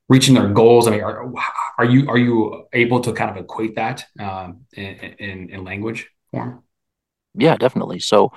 [0.10, 0.88] reaching their goals?
[0.88, 1.34] I mean, are,
[1.78, 6.10] are you, are you able to kind of equate that um, in, in, in language
[6.32, 6.64] form?
[7.36, 8.00] Yeah, definitely.
[8.00, 8.32] So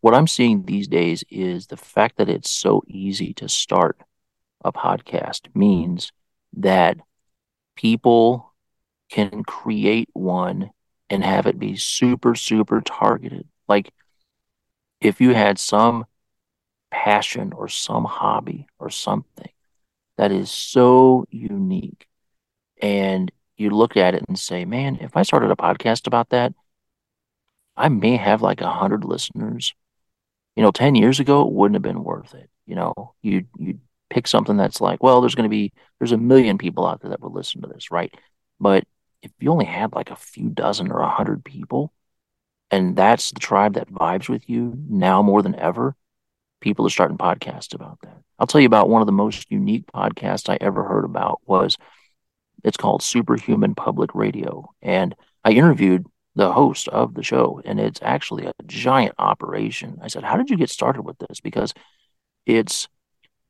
[0.00, 3.98] what I'm seeing these days is the fact that it's so easy to start
[4.64, 6.12] a podcast means
[6.54, 6.98] that
[7.76, 8.52] people
[9.10, 10.70] can create one
[11.08, 13.46] and have it be super, super targeted.
[13.68, 13.92] Like
[15.00, 16.06] if you had some
[16.90, 19.50] passion or some hobby or something
[20.22, 22.06] that is so unique
[22.80, 26.54] and you look at it and say, man, if I started a podcast about that,
[27.76, 29.74] I may have like a hundred listeners.
[30.54, 32.48] You know, 10 years ago, it wouldn't have been worth it.
[32.66, 33.80] You know, you you
[34.10, 37.10] pick something that's like, well, there's going to be, there's a million people out there
[37.10, 38.14] that will listen to this, right?
[38.60, 38.84] But
[39.22, 41.92] if you only had like a few dozen or a hundred people,
[42.70, 45.96] and that's the tribe that vibes with you now more than ever,
[46.62, 48.16] people are starting podcasts about that.
[48.38, 51.76] I'll tell you about one of the most unique podcasts I ever heard about was
[52.64, 54.70] it's called Superhuman Public Radio.
[54.80, 59.98] And I interviewed the host of the show, and it's actually a giant operation.
[60.00, 61.40] I said, How did you get started with this?
[61.40, 61.74] Because
[62.46, 62.88] it's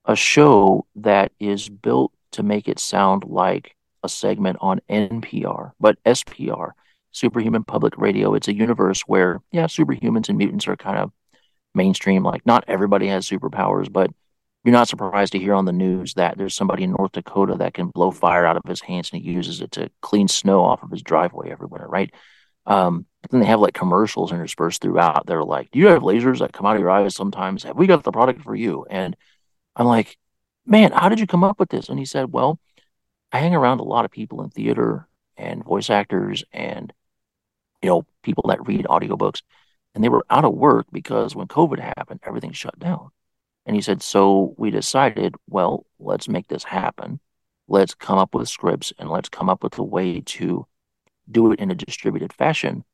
[0.05, 6.03] a show that is built to make it sound like a segment on NPR, but
[6.05, 6.71] SPR,
[7.13, 8.35] Superhuman Public Radio.
[8.35, 11.13] It's a universe where, yeah, superhumans and mutants are kind of
[11.75, 12.23] mainstream.
[12.23, 14.11] Like, not everybody has superpowers, but
[14.65, 17.75] you're not surprised to hear on the news that there's somebody in North Dakota that
[17.75, 20.83] can blow fire out of his hands and he uses it to clean snow off
[20.83, 22.13] of his driveway everywhere, right?
[22.67, 25.27] Um, but then they have like commercials interspersed throughout.
[25.27, 27.65] They're like, "Do you have lasers that come out of your eyes sometimes?
[27.65, 29.17] Have we got the product for you?" And
[29.75, 30.17] I'm like,
[30.65, 32.61] "Man, how did you come up with this?" And he said, "Well,
[33.33, 36.93] I hang around a lot of people in theater and voice actors and
[37.83, 39.43] you know people that read audiobooks
[39.95, 43.11] and they were out of work because when covid happened everything shut down
[43.67, 47.21] and he said so we decided well let's make this happen
[47.69, 50.67] let's come up with scripts and let's come up with a way to
[51.31, 52.85] do it in a distributed fashion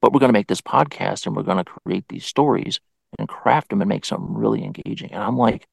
[0.00, 2.80] but we're going to make this podcast and we're going to create these stories
[3.18, 5.12] and craft them and make something really engaging.
[5.12, 5.66] And I'm like,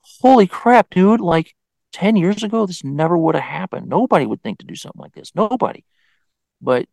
[0.00, 1.20] holy crap, dude.
[1.20, 1.54] Like
[1.92, 3.88] 10 years ago, this never would have happened.
[3.88, 5.32] Nobody would think to do something like this.
[5.34, 5.84] Nobody.
[6.60, 6.86] But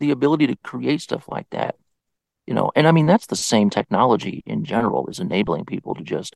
[0.00, 1.76] the ability to create stuff like that,
[2.46, 6.02] you know, and I mean, that's the same technology in general is enabling people to
[6.02, 6.34] just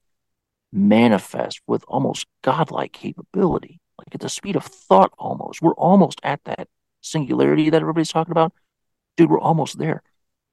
[0.72, 3.80] manifest with almost godlike capability.
[3.98, 5.62] Like at the speed of thought almost.
[5.62, 6.68] We're almost at that
[7.00, 8.52] singularity that everybody's talking about.
[9.16, 10.02] Dude, we're almost there.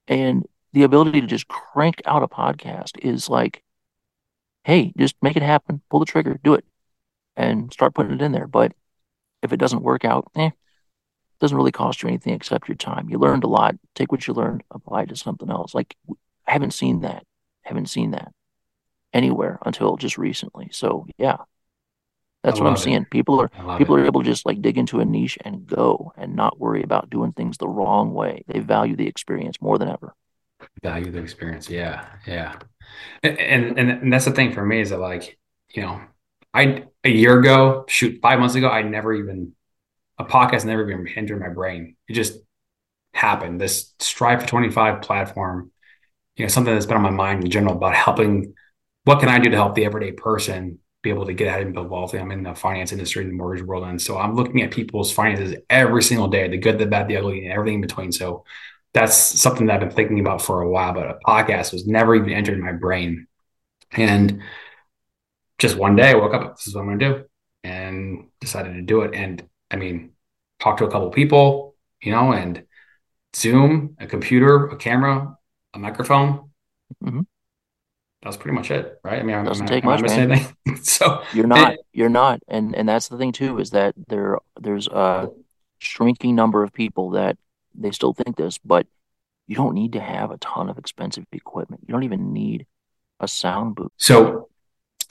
[0.07, 3.63] And the ability to just crank out a podcast is like,
[4.63, 6.65] hey, just make it happen, pull the trigger, do it,
[7.35, 8.47] and start putting it in there.
[8.47, 8.73] But
[9.41, 10.51] if it doesn't work out, eh,
[11.43, 13.09] doesn't really cost you anything except your time.
[13.09, 13.75] You learned a lot.
[13.95, 15.75] Take what you learned, apply it to something else.
[15.75, 15.97] Like
[16.47, 17.25] I haven't seen that.
[17.63, 18.31] haven't seen that
[19.11, 20.69] anywhere until just recently.
[20.71, 21.35] So yeah,
[22.43, 23.03] that's what I'm seeing.
[23.03, 24.01] People are people it.
[24.01, 27.09] are able to just like dig into a niche and go and not worry about
[27.09, 28.45] doing things the wrong way.
[28.47, 30.15] They value the experience more than ever.
[30.81, 31.69] Value the experience.
[31.69, 32.05] Yeah.
[32.25, 32.55] Yeah.
[33.21, 33.37] And,
[33.77, 35.37] and and that's the thing for me is that like,
[35.75, 35.99] you know,
[36.53, 39.55] I a year ago, shoot, five months ago, I never even
[40.17, 41.95] a podcast never even entered my brain.
[42.07, 42.39] It just
[43.13, 43.59] happened.
[43.59, 45.71] This Strive for 25 platform,
[46.35, 48.53] you know, something that's been on my mind in general about helping
[49.05, 51.73] what can I do to help the everyday person be able to get ahead and
[51.73, 52.13] build wealth?
[52.13, 53.83] I'm in the finance industry, in the mortgage world.
[53.83, 57.17] And so I'm looking at people's finances every single day, the good, the bad, the
[57.17, 58.11] ugly, and everything in between.
[58.11, 58.45] So
[58.93, 62.15] that's something that I've been thinking about for a while, but a podcast was never
[62.15, 63.27] even entered my brain.
[63.91, 64.41] And
[65.59, 67.25] just one day I woke up, this is what I'm going to do,
[67.63, 69.13] and decided to do it.
[69.13, 70.11] And I mean,
[70.59, 72.63] talk to a couple people, you know, and
[73.35, 75.37] Zoom, a computer, a camera,
[75.73, 76.51] a microphone.
[77.03, 77.21] Mm-hmm
[78.23, 79.19] that's pretty much it, right?
[79.19, 80.55] I mean, I'm, doesn't I'm, take I'm much, man.
[80.81, 84.37] so you're not, it, you're not, and and that's the thing too is that there
[84.59, 85.29] there's a
[85.79, 87.37] shrinking number of people that
[87.75, 88.87] they still think this, but
[89.47, 91.83] you don't need to have a ton of expensive equipment.
[91.85, 92.65] You don't even need
[93.19, 93.91] a sound booth.
[93.97, 94.47] So,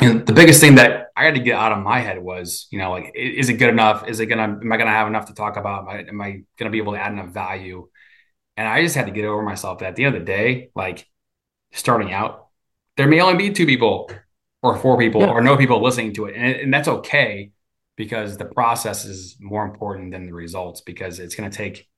[0.01, 2.79] and the biggest thing that I had to get out of my head was, you
[2.79, 4.09] know, like, is it good enough?
[4.09, 4.43] Is it gonna?
[4.43, 5.83] Am I gonna have enough to talk about?
[5.83, 7.89] Am I, am I gonna be able to add enough value?
[8.57, 10.71] And I just had to get over myself that at the end of the day,
[10.75, 11.07] like
[11.73, 12.49] starting out,
[12.97, 14.11] there may only be two people
[14.63, 15.31] or four people yeah.
[15.31, 16.35] or no people listening to it.
[16.37, 17.51] And, and that's okay
[17.97, 21.89] because the process is more important than the results because it's going to take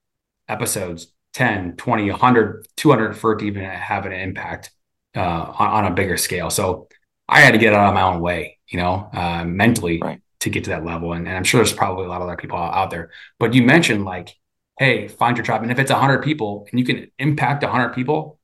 [0.49, 4.71] episodes 10, 20, 100, 200 for it to even have an impact
[5.17, 6.51] uh, on, on, a bigger scale.
[6.51, 6.89] So
[7.29, 10.21] I had to get out of my own way, you know, uh, mentally right.
[10.41, 11.13] to get to that level.
[11.13, 13.11] And, and, I'm sure there's probably a lot of other people out there.
[13.39, 14.37] But you mentioned like,
[14.79, 15.63] hey, find your tribe.
[15.63, 18.39] And if it's 100 people and you can impact 100 people,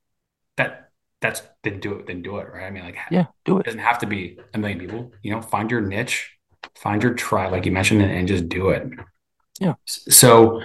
[0.57, 0.91] that
[1.21, 3.61] that's then do it then do it right i mean like yeah do it.
[3.61, 6.37] it doesn't have to be a million people you know find your niche
[6.75, 8.89] find your tribe like you mentioned and, and just do it
[9.59, 10.63] yeah so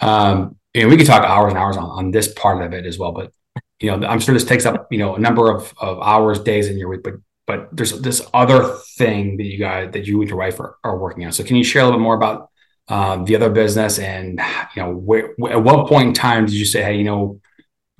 [0.00, 2.86] um you know we could talk hours and hours on, on this part of it
[2.86, 3.32] as well but
[3.80, 6.68] you know i'm sure this takes up you know a number of, of hours days
[6.68, 7.14] in your week but
[7.46, 10.98] but there's this other thing that you guys that you and your wife are, are
[10.98, 12.50] working on so can you share a little bit more about
[12.88, 14.40] um, the other business and
[14.74, 17.40] you know where, at what point in time did you say hey you know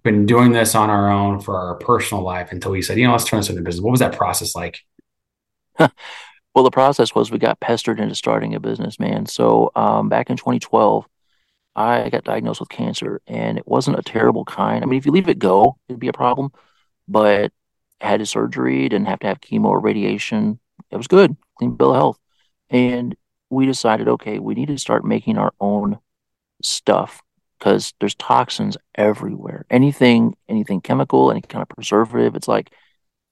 [0.07, 3.13] been doing this on our own for our personal life until we said, you know,
[3.13, 3.83] let's turn this into business.
[3.83, 4.79] What was that process like?
[5.79, 5.91] well,
[6.65, 9.27] the process was we got pestered into starting a business, man.
[9.27, 11.07] So um, back in 2012,
[11.75, 14.83] I got diagnosed with cancer, and it wasn't a terrible kind.
[14.83, 16.53] I mean, if you leave it go, it'd be a problem.
[17.09, 17.53] But
[18.01, 20.59] had a surgery, didn't have to have chemo or radiation.
[20.91, 22.19] It was good, clean bill of health.
[22.71, 23.17] And
[23.51, 25.99] we decided, okay, we need to start making our own
[26.63, 27.23] stuff
[27.59, 29.65] because there's toxins everywhere.
[29.71, 32.73] Anything, anything chemical, any kind of preservative, it's like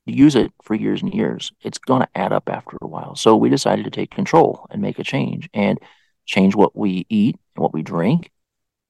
[0.07, 1.53] you use it for years and years.
[1.63, 3.17] It's going to add up after a while.
[3.17, 5.79] So we decided to take control and make a change and
[6.27, 8.31] change what we eat and what we drink,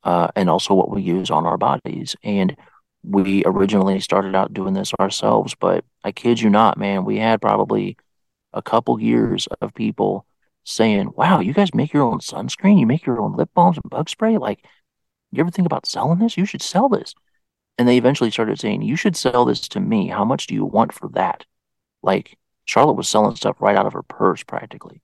[0.04, 2.14] uh, and also what we use on our bodies.
[2.22, 2.56] And
[3.04, 7.40] we originally started out doing this ourselves, but I kid you not, man, we had
[7.40, 7.96] probably
[8.52, 10.26] a couple years of people
[10.64, 13.90] saying, "Wow, you guys make your own sunscreen, you make your own lip balms and
[13.90, 14.64] bug spray." Like
[15.36, 16.36] you ever think about selling this?
[16.36, 17.14] You should sell this.
[17.76, 20.08] And they eventually started saying, you should sell this to me.
[20.08, 21.44] How much do you want for that?
[22.02, 25.02] Like Charlotte was selling stuff right out of her purse practically.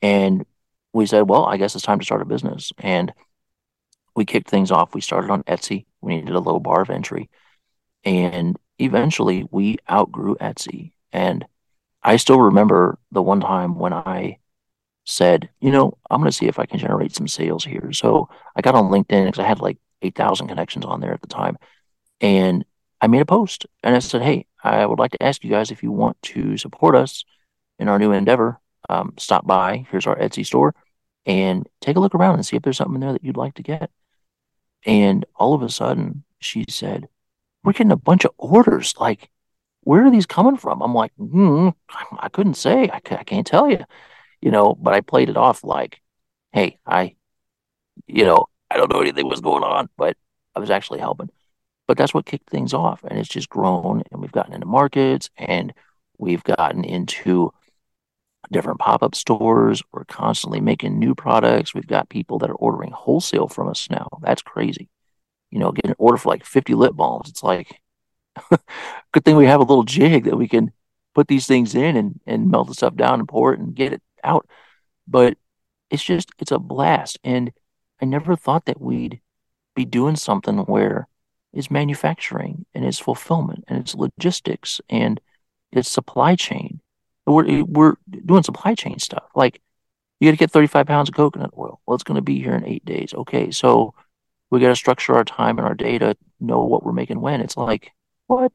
[0.00, 0.46] And
[0.92, 2.72] we said, well, I guess it's time to start a business.
[2.78, 3.12] And
[4.14, 4.94] we kicked things off.
[4.94, 5.86] We started on Etsy.
[6.00, 7.30] We needed a low bar of entry.
[8.04, 10.92] And eventually we outgrew Etsy.
[11.12, 11.44] And
[12.02, 14.38] I still remember the one time when I
[15.04, 17.92] said, you know, I'm going to see if I can generate some sales here.
[17.92, 21.26] So I got on LinkedIn because I had like 8,000 connections on there at the
[21.26, 21.56] time.
[22.20, 22.64] And
[23.00, 25.70] I made a post and I said, hey, I would like to ask you guys
[25.70, 27.24] if you want to support us
[27.78, 28.60] in our new endeavor.
[28.88, 29.86] Um, stop by.
[29.90, 30.74] Here's our Etsy store
[31.26, 33.54] and take a look around and see if there's something in there that you'd like
[33.54, 33.90] to get.
[34.86, 37.08] And all of a sudden, she said,
[37.62, 38.94] We're getting a bunch of orders.
[38.98, 39.30] Like,
[39.84, 40.82] where are these coming from?
[40.82, 41.70] I'm like, hmm,
[42.18, 42.88] I couldn't say.
[42.88, 43.84] I, I can't tell you,
[44.40, 46.00] you know, but I played it off like,
[46.52, 47.14] hey, I,
[48.06, 50.16] you know, I don't know anything was going on, but
[50.54, 51.30] I was actually helping.
[51.86, 53.04] But that's what kicked things off.
[53.04, 55.74] And it's just grown and we've gotten into markets and
[56.18, 57.52] we've gotten into
[58.50, 59.82] different pop-up stores.
[59.92, 61.74] We're constantly making new products.
[61.74, 64.08] We've got people that are ordering wholesale from us now.
[64.22, 64.88] That's crazy.
[65.50, 67.28] You know, getting an order for like 50 lip balms.
[67.28, 67.80] It's like
[69.12, 70.72] good thing we have a little jig that we can
[71.14, 73.92] put these things in and, and melt the stuff down and pour it and get
[73.92, 74.48] it out.
[75.06, 75.38] But
[75.90, 77.18] it's just it's a blast.
[77.22, 77.52] And
[78.00, 79.20] I never thought that we'd
[79.74, 81.08] be doing something where
[81.52, 85.20] it's manufacturing and it's fulfillment and it's logistics and
[85.70, 86.80] it's supply chain
[87.26, 89.24] we're we're doing supply chain stuff.
[89.34, 89.60] Like
[90.20, 91.80] you got to get 35 pounds of coconut oil.
[91.86, 93.14] Well, it's going to be here in eight days.
[93.14, 93.94] Okay, so
[94.50, 97.40] we got to structure our time and our data, know what we're making when.
[97.40, 97.90] It's like
[98.26, 98.52] what?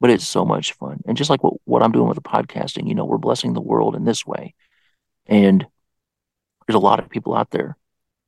[0.00, 1.00] But it's so much fun.
[1.06, 3.60] And just like what, what I'm doing with the podcasting, you know, we're blessing the
[3.60, 4.54] world in this way.
[5.26, 5.64] And
[6.66, 7.76] there's a lot of people out there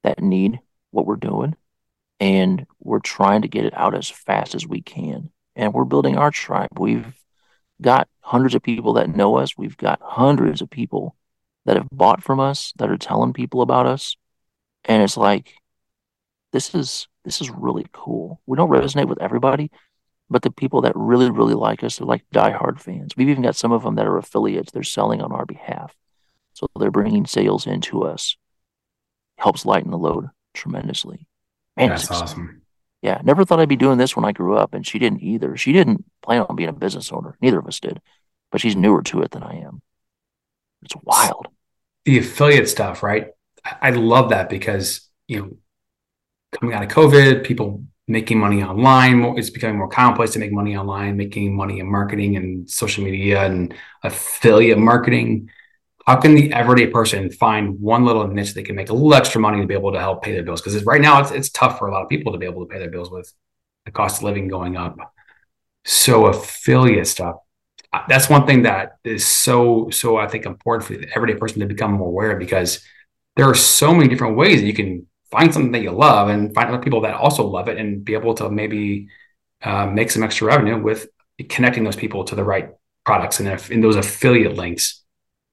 [0.04, 0.60] that need
[0.92, 1.56] what we're doing.
[2.20, 5.30] And we're trying to get it out as fast as we can.
[5.56, 6.78] And we're building our tribe.
[6.78, 7.12] We've
[7.84, 9.56] got hundreds of people that know us.
[9.56, 11.14] We've got hundreds of people
[11.66, 14.16] that have bought from us that are telling people about us.
[14.86, 15.54] And it's like,
[16.52, 18.40] this is this is really cool.
[18.46, 19.70] We don't resonate with everybody,
[20.28, 23.12] but the people that really, really like us, they're like diehard fans.
[23.16, 24.72] We've even got some of them that are affiliates.
[24.72, 25.94] They're selling on our behalf.
[26.54, 28.36] So they're bringing sales into us.
[29.36, 31.26] Helps lighten the load tremendously.
[31.76, 32.63] Man, That's awesome
[33.04, 35.58] yeah, never thought I'd be doing this when I grew up, and she didn't either.
[35.58, 37.36] She didn't plan on being a business owner.
[37.42, 38.00] Neither of us did,
[38.50, 39.82] but she's newer to it than I am.
[40.82, 41.48] It's wild.
[42.06, 43.28] The affiliate stuff, right?
[43.82, 45.56] I love that because you know,
[46.58, 49.22] coming out of COVID, people making money online.
[49.36, 53.44] It's becoming more commonplace to make money online, making money in marketing and social media
[53.44, 55.50] and affiliate marketing
[56.06, 59.40] how can the everyday person find one little niche they can make a little extra
[59.40, 60.60] money to be able to help pay their bills?
[60.60, 62.70] Because right now it's, it's tough for a lot of people to be able to
[62.70, 63.32] pay their bills with
[63.86, 64.96] the cost of living going up.
[65.84, 67.36] So affiliate stuff,
[67.92, 71.60] uh, that's one thing that is so, so I think important for the everyday person
[71.60, 72.84] to become more aware because
[73.36, 76.54] there are so many different ways that you can find something that you love and
[76.54, 79.08] find other people that also love it and be able to maybe
[79.62, 81.08] uh, make some extra revenue with
[81.48, 82.70] connecting those people to the right
[83.04, 85.03] products and if in those affiliate links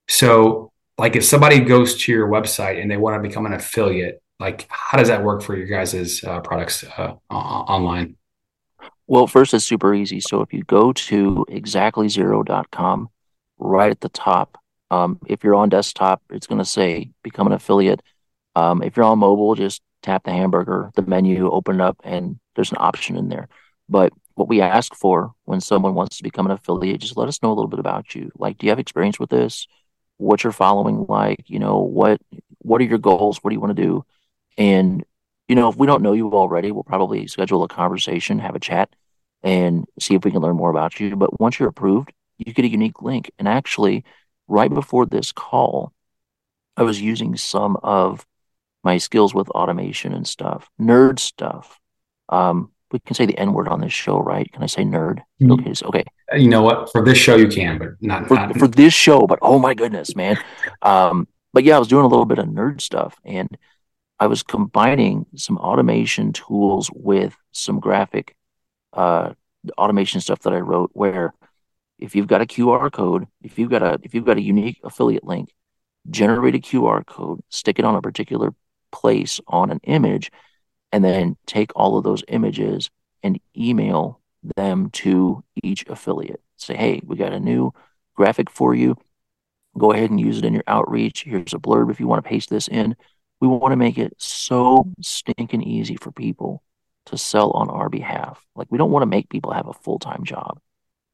[0.08, 4.22] so, like if somebody goes to your website and they want to become an affiliate,
[4.40, 8.18] like how does that work for your guys' uh, products uh, online?
[9.08, 10.20] Well, first, it's super easy.
[10.20, 13.10] So if you go to exactlyzero.com,
[13.60, 14.58] right at the top,
[14.90, 18.02] um, if you're on desktop, it's going to say become an affiliate.
[18.56, 22.40] Um, if you're on mobile, just tap the hamburger, the menu, open it up, and
[22.56, 23.48] there's an option in there.
[23.88, 27.42] But what we ask for when someone wants to become an affiliate, just let us
[27.42, 28.32] know a little bit about you.
[28.36, 29.68] Like, do you have experience with this?
[30.22, 32.22] What's your following like you know what
[32.60, 33.40] what are your goals?
[33.42, 34.06] What do you want to do?
[34.58, 35.04] And
[35.48, 38.60] you know if we don't know you already we'll probably schedule a conversation have a
[38.60, 38.90] chat
[39.44, 41.16] and see if we can learn more about you.
[41.16, 43.32] But once you're approved you get a unique link.
[43.38, 44.04] And actually
[44.48, 45.94] right before this call
[46.78, 48.26] i was using some of
[48.84, 51.80] my skills with automation and stuff nerd stuff.
[52.30, 54.52] Um, we can say the N word on this show, right?
[54.52, 55.20] Can I say nerd?
[55.42, 55.52] Mm-hmm.
[55.54, 56.04] Okay, so, okay.
[56.36, 56.92] You know what?
[56.92, 58.58] For this show, you can, but not for, not...
[58.58, 59.28] for this show.
[59.28, 60.38] But oh my goodness, man!
[60.84, 63.56] Um, but yeah, I was doing a little bit of nerd stuff, and
[64.20, 68.36] I was combining some automation tools with some graphic
[68.94, 69.34] uh,
[69.78, 70.90] automation stuff that I wrote.
[70.94, 71.34] Where
[72.00, 74.80] if you've got a QR code, if you've got a if you've got a unique
[74.84, 75.50] affiliate link,
[76.10, 78.54] generate a QR code, stick it on a particular
[78.92, 80.32] place on an image
[80.92, 82.90] and then take all of those images
[83.24, 84.20] and email
[84.56, 86.42] them to each affiliate.
[86.58, 87.74] Say, hey, we got a new
[88.16, 88.98] graphic for you.
[89.78, 91.24] Go ahead and use it in your outreach.
[91.24, 92.96] Here's a blurb if you want to paste this in.
[93.40, 96.62] We want to make it so stinking easy for people
[97.06, 98.46] to sell on our behalf.
[98.56, 100.60] Like, we don't want to make people have a full time job,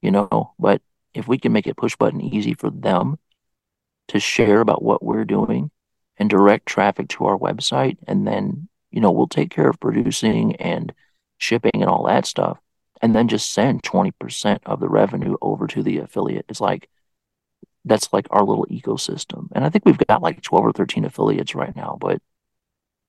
[0.01, 0.81] you know, but
[1.13, 3.17] if we can make it push button easy for them
[4.09, 5.71] to share about what we're doing
[6.17, 8.67] and direct traffic to our website and then
[8.97, 10.91] you know, we'll take care of producing and
[11.37, 12.57] shipping and all that stuff,
[12.99, 16.45] and then just send 20% of the revenue over to the affiliate.
[16.49, 16.89] It's like,
[17.85, 19.49] that's like our little ecosystem.
[19.51, 22.19] And I think we've got like 12 or 13 affiliates right now, but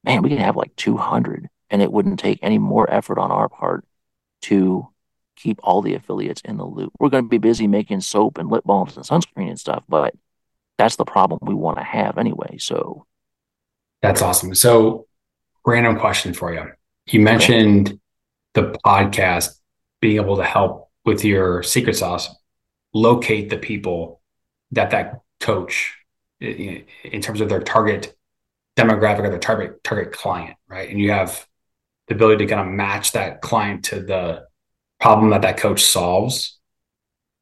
[0.05, 3.49] man, we can have like 200 and it wouldn't take any more effort on our
[3.49, 3.86] part
[4.43, 4.89] to
[5.36, 6.93] keep all the affiliates in the loop.
[7.01, 10.14] We're going to be busy making soap and lip balms and sunscreen and stuff, but
[10.76, 12.59] that's the problem we want to have anyway.
[12.59, 13.07] So
[14.03, 14.55] that's awesome.
[14.55, 15.07] So
[15.66, 16.64] random question for you.
[17.06, 17.98] You mentioned
[18.54, 19.59] the podcast
[20.00, 22.28] being able to help with your secret sauce
[22.92, 24.20] locate the people
[24.72, 25.96] that that coach
[26.40, 28.14] in terms of their target
[28.76, 30.88] demographic or their target target client, right?
[30.88, 31.46] And you have
[32.06, 34.46] the ability to kind of match that client to the
[35.00, 36.59] problem that that coach solves.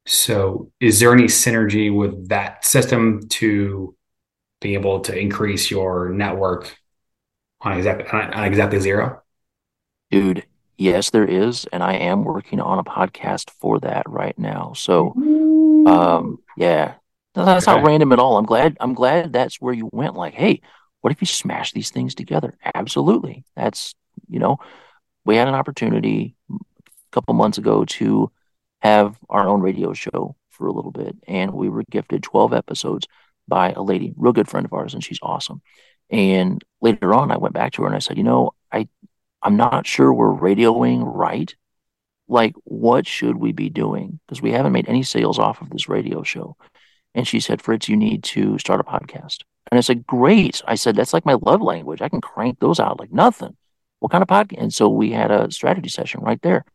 [0.05, 3.95] So, is there any synergy with that system to
[4.61, 6.75] be able to increase your network
[7.61, 9.21] on exactly on exactly zero?
[10.11, 10.45] Dude,
[10.77, 14.73] yes, there is, and I am working on a podcast for that right now.
[14.75, 15.13] So,
[15.87, 16.95] um, yeah,
[17.33, 17.77] that's okay.
[17.77, 18.37] not random at all.
[18.37, 18.77] I'm glad.
[18.79, 20.15] I'm glad that's where you went.
[20.15, 20.61] Like, hey,
[21.01, 22.57] what if you smash these things together?
[22.73, 23.43] Absolutely.
[23.55, 23.95] That's
[24.29, 24.57] you know,
[25.25, 26.55] we had an opportunity a
[27.11, 28.31] couple months ago to
[28.81, 33.07] have our own radio show for a little bit, and we were gifted 12 episodes
[33.47, 35.61] by a lady, real good friend of ours, and she's awesome.
[36.09, 38.87] And later on, I went back to her and I said, you know, I
[39.41, 41.53] I'm not sure we're radioing right.
[42.27, 44.19] Like, what should we be doing?
[44.25, 46.57] Because we haven't made any sales off of this radio show.
[47.15, 49.43] And she said, Fritz, you need to start a podcast.
[49.71, 50.61] And I said, Great.
[50.67, 52.01] I said, That's like my love language.
[52.01, 53.55] I can crank those out like nothing.
[53.99, 54.61] What kind of podcast?
[54.61, 56.65] And so we had a strategy session right there.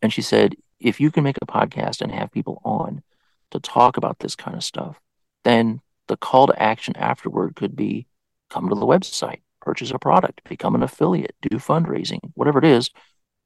[0.00, 3.02] And she said, If you can make a podcast and have people on
[3.50, 4.98] to talk about this kind of stuff,
[5.44, 8.06] then the call to action afterward could be
[8.50, 12.90] come to the website, purchase a product, become an affiliate, do fundraising, whatever it is.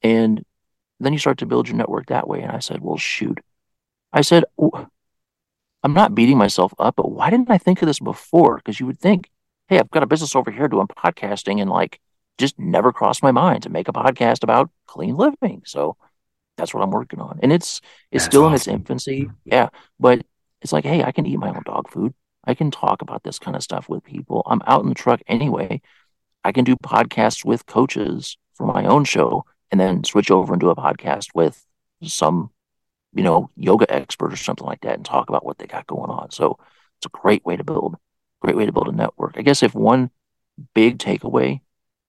[0.03, 0.45] And
[1.01, 2.41] then you start to build your network that way.
[2.41, 3.39] And I said, well, shoot.
[4.13, 4.45] I said,
[5.83, 8.57] I'm not beating myself up, but why didn't I think of this before?
[8.57, 9.31] Because you would think,
[9.69, 12.01] hey, I've got a business over here doing podcasting and like
[12.39, 15.63] just never crossed my mind to make a podcast about clean living.
[15.65, 15.97] So
[16.57, 17.39] that's what I'm working on.
[17.43, 17.81] And it's
[18.11, 18.53] it's that's still awesome.
[18.53, 19.31] in its infancy.
[19.45, 19.69] Yeah.
[20.01, 20.25] But
[20.63, 22.15] it's like, hey, I can eat my own dog food.
[22.47, 24.43] I can talk about this kind of stuff with people.
[24.47, 25.81] I'm out in the truck anyway.
[26.45, 30.61] I can do podcasts with coaches for my own show and then switch over and
[30.61, 31.65] do a podcast with
[32.03, 32.51] some,
[33.13, 36.11] you know, yoga expert or something like that and talk about what they got going
[36.11, 36.31] on.
[36.31, 36.59] So
[36.99, 37.97] it's a great way to build,
[38.41, 39.35] great way to build a network.
[39.37, 40.11] I guess if one
[40.75, 41.61] big takeaway,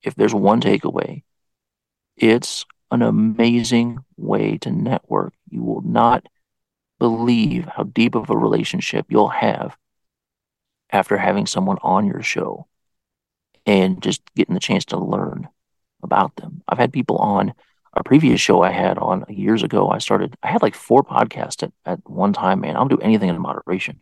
[0.04, 1.24] if there's one takeaway,
[2.16, 5.34] it's an amazing way to network.
[5.50, 6.28] You will not
[7.00, 9.76] believe how deep of a relationship you'll have
[10.90, 12.68] after having someone on your show
[13.66, 15.48] and just getting the chance to learn
[16.04, 16.64] about them.
[16.68, 17.54] I've had people on
[17.94, 19.90] a previous show I had on years ago.
[19.90, 22.78] I started, I had like four podcasts at, at one time, man.
[22.78, 24.02] I'll do anything in moderation.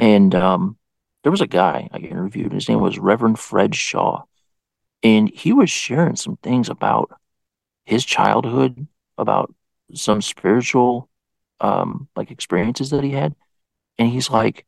[0.00, 0.76] And um,
[1.22, 2.52] there was a guy I interviewed.
[2.52, 4.22] His name was Reverend Fred Shaw.
[5.02, 7.10] And he was sharing some things about
[7.84, 8.86] his childhood,
[9.18, 9.54] about
[9.92, 11.10] some spiritual
[11.60, 13.34] um, like experiences that he had.
[13.98, 14.64] And he's like,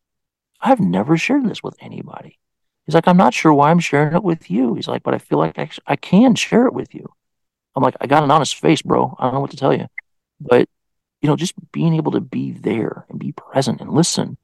[0.61, 2.39] I've never shared this with anybody.
[2.85, 4.75] He's like, I'm not sure why I'm sharing it with you.
[4.75, 7.09] He's like, but I feel like I, I can share it with you.
[7.75, 9.17] I'm like, I got an honest face, bro.
[9.19, 9.87] I don't know what to tell you.
[10.41, 10.69] But,
[11.21, 14.39] you know, just being able to be there and be present and listen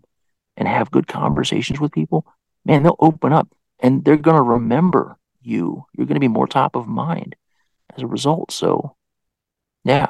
[0.56, 2.26] and have good conversations with people,
[2.64, 3.48] man, they'll open up
[3.78, 5.86] and they're going to remember you.
[5.96, 7.36] You're going to be more top of mind
[7.96, 8.50] as a result.
[8.50, 8.96] So,
[9.84, 10.08] yeah,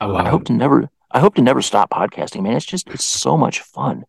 [0.00, 2.56] I, I hope to never, I hope to never stop podcasting, man.
[2.56, 4.04] It's just, it's so much fun.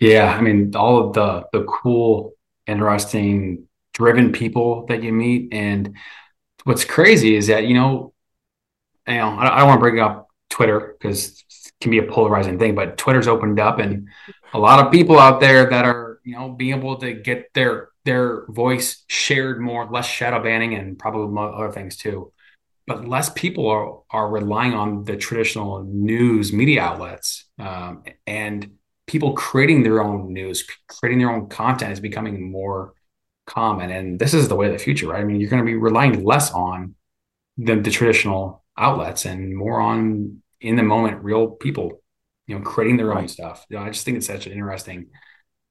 [0.00, 2.34] Yeah, I mean, all of the the cool,
[2.66, 5.96] interesting, driven people that you meet, and
[6.64, 8.12] what's crazy is that you know,
[9.08, 12.58] you know, I, don't want to bring up Twitter because it can be a polarizing
[12.58, 14.08] thing, but Twitter's opened up, and
[14.52, 17.88] a lot of people out there that are you know being able to get their
[18.04, 22.32] their voice shared more, less shadow banning, and probably other things too.
[22.86, 28.77] But less people are are relying on the traditional news media outlets, um, and
[29.08, 32.94] people creating their own news, creating their own content is becoming more
[33.46, 33.90] common.
[33.90, 35.20] And this is the way of the future, right?
[35.20, 36.94] I mean, you're going to be relying less on
[37.56, 42.02] the, the traditional outlets and more on in the moment, real people,
[42.46, 43.64] you know, creating their own stuff.
[43.68, 45.06] You know, I just think it's such an interesting,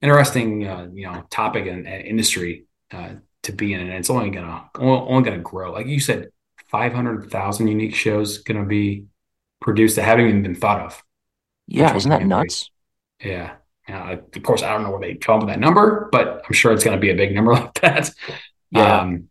[0.01, 4.29] interesting, uh, you know, topic and, and industry uh, to be in, and it's only
[4.29, 5.71] gonna only gonna grow.
[5.71, 6.29] Like you said,
[6.69, 9.05] five hundred thousand unique shows gonna be
[9.61, 11.03] produced that haven't even been thought of.
[11.67, 12.69] Yeah, isn't that nuts?
[13.23, 13.55] Yeah.
[13.89, 16.53] Uh, of course, I don't know where they come up with that number, but I'm
[16.53, 18.11] sure it's going to be a big number like that.
[18.71, 18.99] Yeah.
[18.99, 19.29] Um,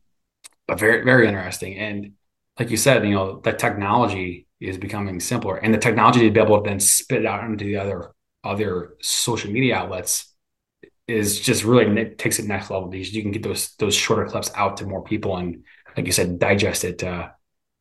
[0.67, 1.77] but very, very interesting.
[1.77, 2.13] And
[2.59, 6.41] like you said, you know, the technology is becoming simpler, and the technology to be
[6.41, 8.13] able to then spit it out into the other
[8.43, 10.33] other social media outlets
[11.09, 14.25] is just really it takes it next level because you can get those those shorter
[14.25, 15.65] clips out to more people and,
[15.97, 17.29] like you said, digest it uh,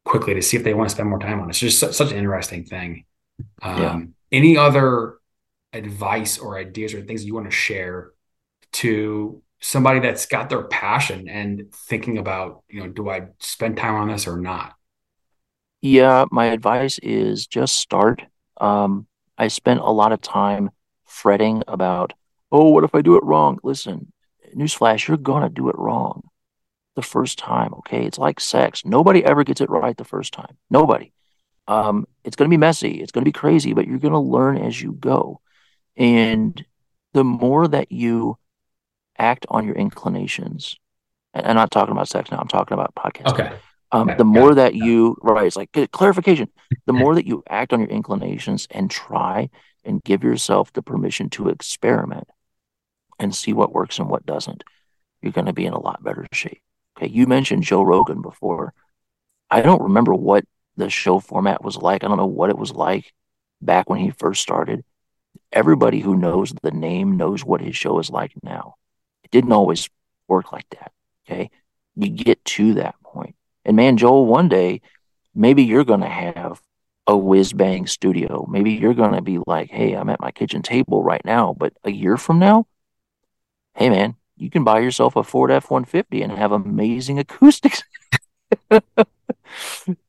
[0.06, 1.50] quickly to see if they want to spend more time on it.
[1.50, 3.06] It's just such, an interesting thing.
[3.62, 4.00] Um, yeah.
[4.32, 5.16] Any other
[5.76, 8.12] advice or ideas or things you want to share
[8.74, 13.96] to somebody that's got their passion and thinking about, you know, do I spend time
[13.96, 14.74] on this or not?
[15.82, 18.24] Yeah, my advice is just start.
[18.60, 19.08] Um,
[19.38, 20.72] I spent a lot of time
[21.06, 22.14] fretting about,
[22.52, 23.60] oh, what if I do it wrong?
[23.64, 24.12] Listen,
[24.56, 26.30] newsflash, you're gonna do it wrong
[26.96, 27.74] the first time.
[27.80, 28.84] Okay, it's like sex.
[28.86, 30.58] Nobody ever gets it right the first time.
[30.70, 31.12] Nobody.
[31.68, 33.02] Um, it's gonna be messy.
[33.02, 35.42] It's gonna be crazy, but you're gonna learn as you go.
[35.98, 36.64] And
[37.14, 38.38] the more that you
[39.18, 40.76] act on your inclinations,
[41.34, 42.38] and I'm not talking about sex now.
[42.40, 43.34] I'm talking about podcasting.
[43.34, 43.56] Okay.
[43.92, 44.18] Um, okay.
[44.18, 46.50] the more that you right, it's like clarification.
[46.86, 49.50] The more that you act on your inclinations and try
[49.84, 52.28] and give yourself the permission to experiment
[53.20, 54.64] and see what works and what doesn't,
[55.22, 56.62] you're going to be in a lot better shape.
[56.98, 58.74] Okay, you mentioned Joe Rogan before.
[59.50, 60.44] I don't remember what
[60.76, 62.04] the show format was like.
[62.04, 63.14] I don't know what it was like
[63.62, 64.84] back when he first started.
[65.52, 68.76] Everybody who knows the name knows what his show is like now.
[69.24, 69.90] It didn't always
[70.28, 70.92] work like that.
[71.26, 71.50] Okay.
[71.96, 73.36] You get to that point.
[73.64, 74.82] And man, Joel, one day,
[75.34, 76.62] maybe you're going to have
[77.08, 78.46] a whiz bang studio.
[78.50, 81.56] Maybe you're going to be like, hey, I'm at my kitchen table right now.
[81.58, 82.68] But a year from now,
[83.76, 87.84] hey, man, you can buy yourself a Ford F 150 and have amazing acoustics.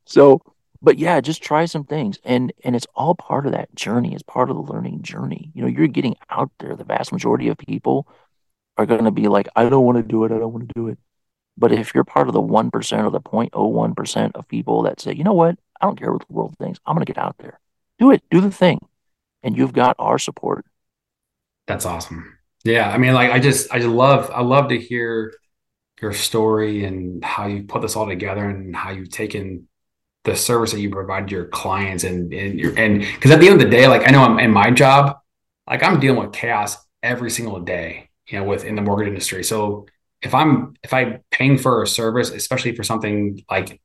[0.05, 0.43] so,
[0.87, 2.17] but yeah, just try some things.
[2.23, 4.15] And, and it's all part of that journey.
[4.15, 5.51] It's part of the learning journey.
[5.53, 6.77] You know, you're getting out there.
[6.77, 8.07] The vast majority of people
[8.77, 10.31] are going to be like, I don't want to do it.
[10.31, 10.99] I don't want to do it.
[11.59, 15.25] But if you're part of the 1% or the 0.01% of people that say, you
[15.25, 17.59] know what, I don't care what the world thinks, I'm going to get out there,
[17.99, 18.79] do it, do the thing.
[19.43, 20.67] And you've got our support.
[21.67, 22.39] That's awesome.
[22.63, 22.89] Yeah.
[22.89, 25.35] I mean, like, I just, I just love, I love to hear
[26.01, 29.67] your story and how you put this all together and how you've taken
[30.27, 33.49] the service that you provide to your clients and, and your, and because at the
[33.49, 35.17] end of the day, like, I know I'm in my job,
[35.67, 39.45] like, I'm dealing with chaos every single day you know, within the mortgage industry.
[39.45, 39.87] So
[40.23, 43.81] if I'm if I'm paying for a service, especially for something like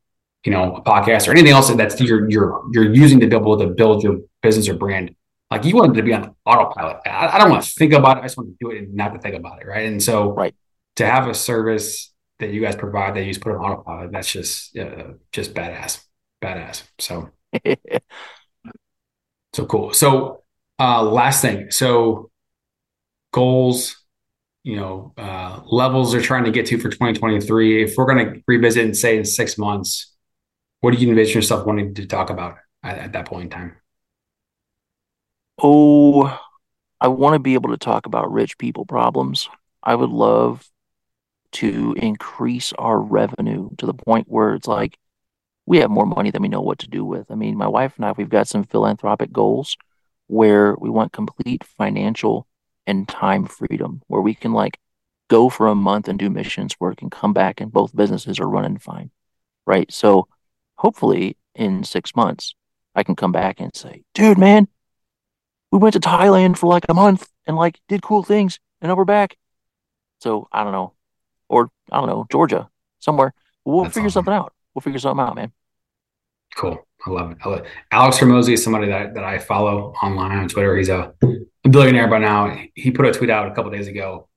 [0.46, 3.60] you know a podcast or anything else that's you're you're you're using to be able
[3.60, 5.16] to build your business or brand,
[5.50, 6.98] like you want it to be on autopilot.
[7.06, 8.22] I, I don't want to think about it.
[8.22, 9.88] I just want to do it and not to think about it, right?
[9.88, 10.56] And so right.
[10.96, 14.32] to have a service that you guys provide that you just put on autopilot, that's
[14.32, 16.02] just uh, just badass,
[16.42, 16.84] badass.
[17.00, 17.30] So
[19.54, 19.94] so cool.
[19.94, 20.44] So
[20.80, 22.32] uh, last thing, so
[23.32, 24.02] goals
[24.64, 28.42] you know uh, levels they're trying to get to for 2023 if we're going to
[28.48, 30.14] revisit and say in six months
[30.82, 33.76] what do you envision yourself wanting to talk about at, at that point in time
[35.62, 36.40] oh
[37.00, 39.50] i want to be able to talk about rich people problems
[39.84, 40.68] i would love
[41.52, 44.98] to increase our revenue to the point where it's like
[45.72, 47.94] we have more money than we know what to do with i mean my wife
[47.96, 49.78] and i we've got some philanthropic goals
[50.28, 52.48] where we want complete financial
[52.88, 54.78] and time freedom where we can like
[55.32, 58.50] go for a month and do missions work and come back and both businesses are
[58.50, 59.10] running fine.
[59.66, 59.90] Right.
[59.92, 60.28] So
[60.76, 62.54] hopefully in six months,
[62.96, 64.68] I can come back and say, dude, man,
[65.72, 68.96] we went to Thailand for like a month and like did cool things and now
[68.96, 69.38] we're back.
[70.20, 70.94] So I don't know.
[71.48, 72.70] Or I don't know, Georgia,
[73.00, 73.34] somewhere.
[73.64, 74.26] We'll That's figure awesome.
[74.26, 74.54] something out.
[74.74, 75.54] We'll figure something out, man.
[76.56, 76.86] Cool.
[77.06, 77.38] I love it.
[77.44, 77.66] I love it.
[77.92, 80.78] Alex Hormozi is somebody that, that I follow online on Twitter.
[80.78, 81.14] He's a
[81.64, 82.56] billionaire by now.
[82.76, 84.28] He put a tweet out a couple days ago.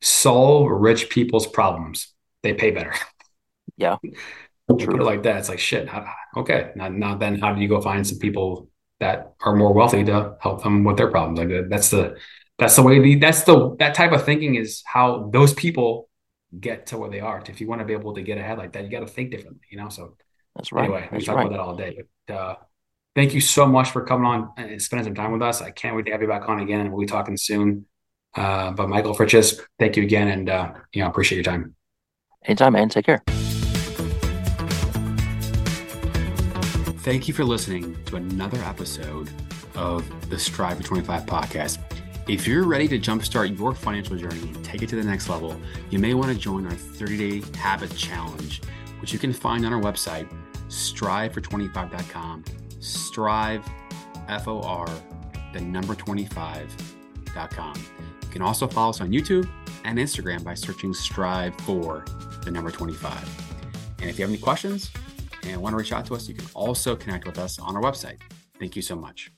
[0.00, 2.12] Solve rich people's problems.
[2.42, 2.94] They pay better.
[3.76, 3.96] Yeah.
[4.68, 5.38] Put it like that.
[5.38, 5.88] It's like shit.
[6.36, 6.70] okay.
[6.76, 8.68] Now, now then how do you go find some people
[9.00, 11.38] that are more wealthy to help them with their problems?
[11.40, 12.16] Like that's the
[12.58, 16.08] that's the way the that's the that type of thinking is how those people
[16.58, 17.42] get to where they are.
[17.48, 19.30] If you want to be able to get ahead like that, you got to think
[19.30, 19.88] differently, you know.
[19.88, 20.16] So
[20.56, 20.84] that's right.
[20.84, 21.46] Anyway, we talk right.
[21.46, 22.02] about that all day.
[22.26, 22.56] But, uh,
[23.14, 25.62] thank you so much for coming on and spending some time with us.
[25.62, 27.86] I can't wait to have you back on again, and we'll be talking soon.
[28.34, 31.74] Uh, but Michael Fritzius, thank you again, and uh, you know appreciate your time.
[32.44, 32.88] Anytime, man.
[32.88, 33.22] Take care.
[37.02, 39.28] Thank you for listening to another episode
[39.74, 41.78] of the Strive for 25 podcast.
[42.28, 45.60] If you're ready to jumpstart your financial journey and take it to the next level,
[45.90, 48.62] you may want to join our 30 day habit challenge,
[49.02, 50.26] which you can find on our website,
[50.68, 52.44] strivefor25.com
[52.82, 53.64] strive,
[54.28, 54.88] F O R,
[55.52, 57.74] the number 25.com.
[58.22, 59.48] You can also follow us on YouTube
[59.84, 62.04] and Instagram by searching Strive for
[62.44, 63.22] the number 25.
[64.00, 64.90] And if you have any questions
[65.44, 67.82] and want to reach out to us, you can also connect with us on our
[67.82, 68.18] website.
[68.58, 69.30] Thank you so much.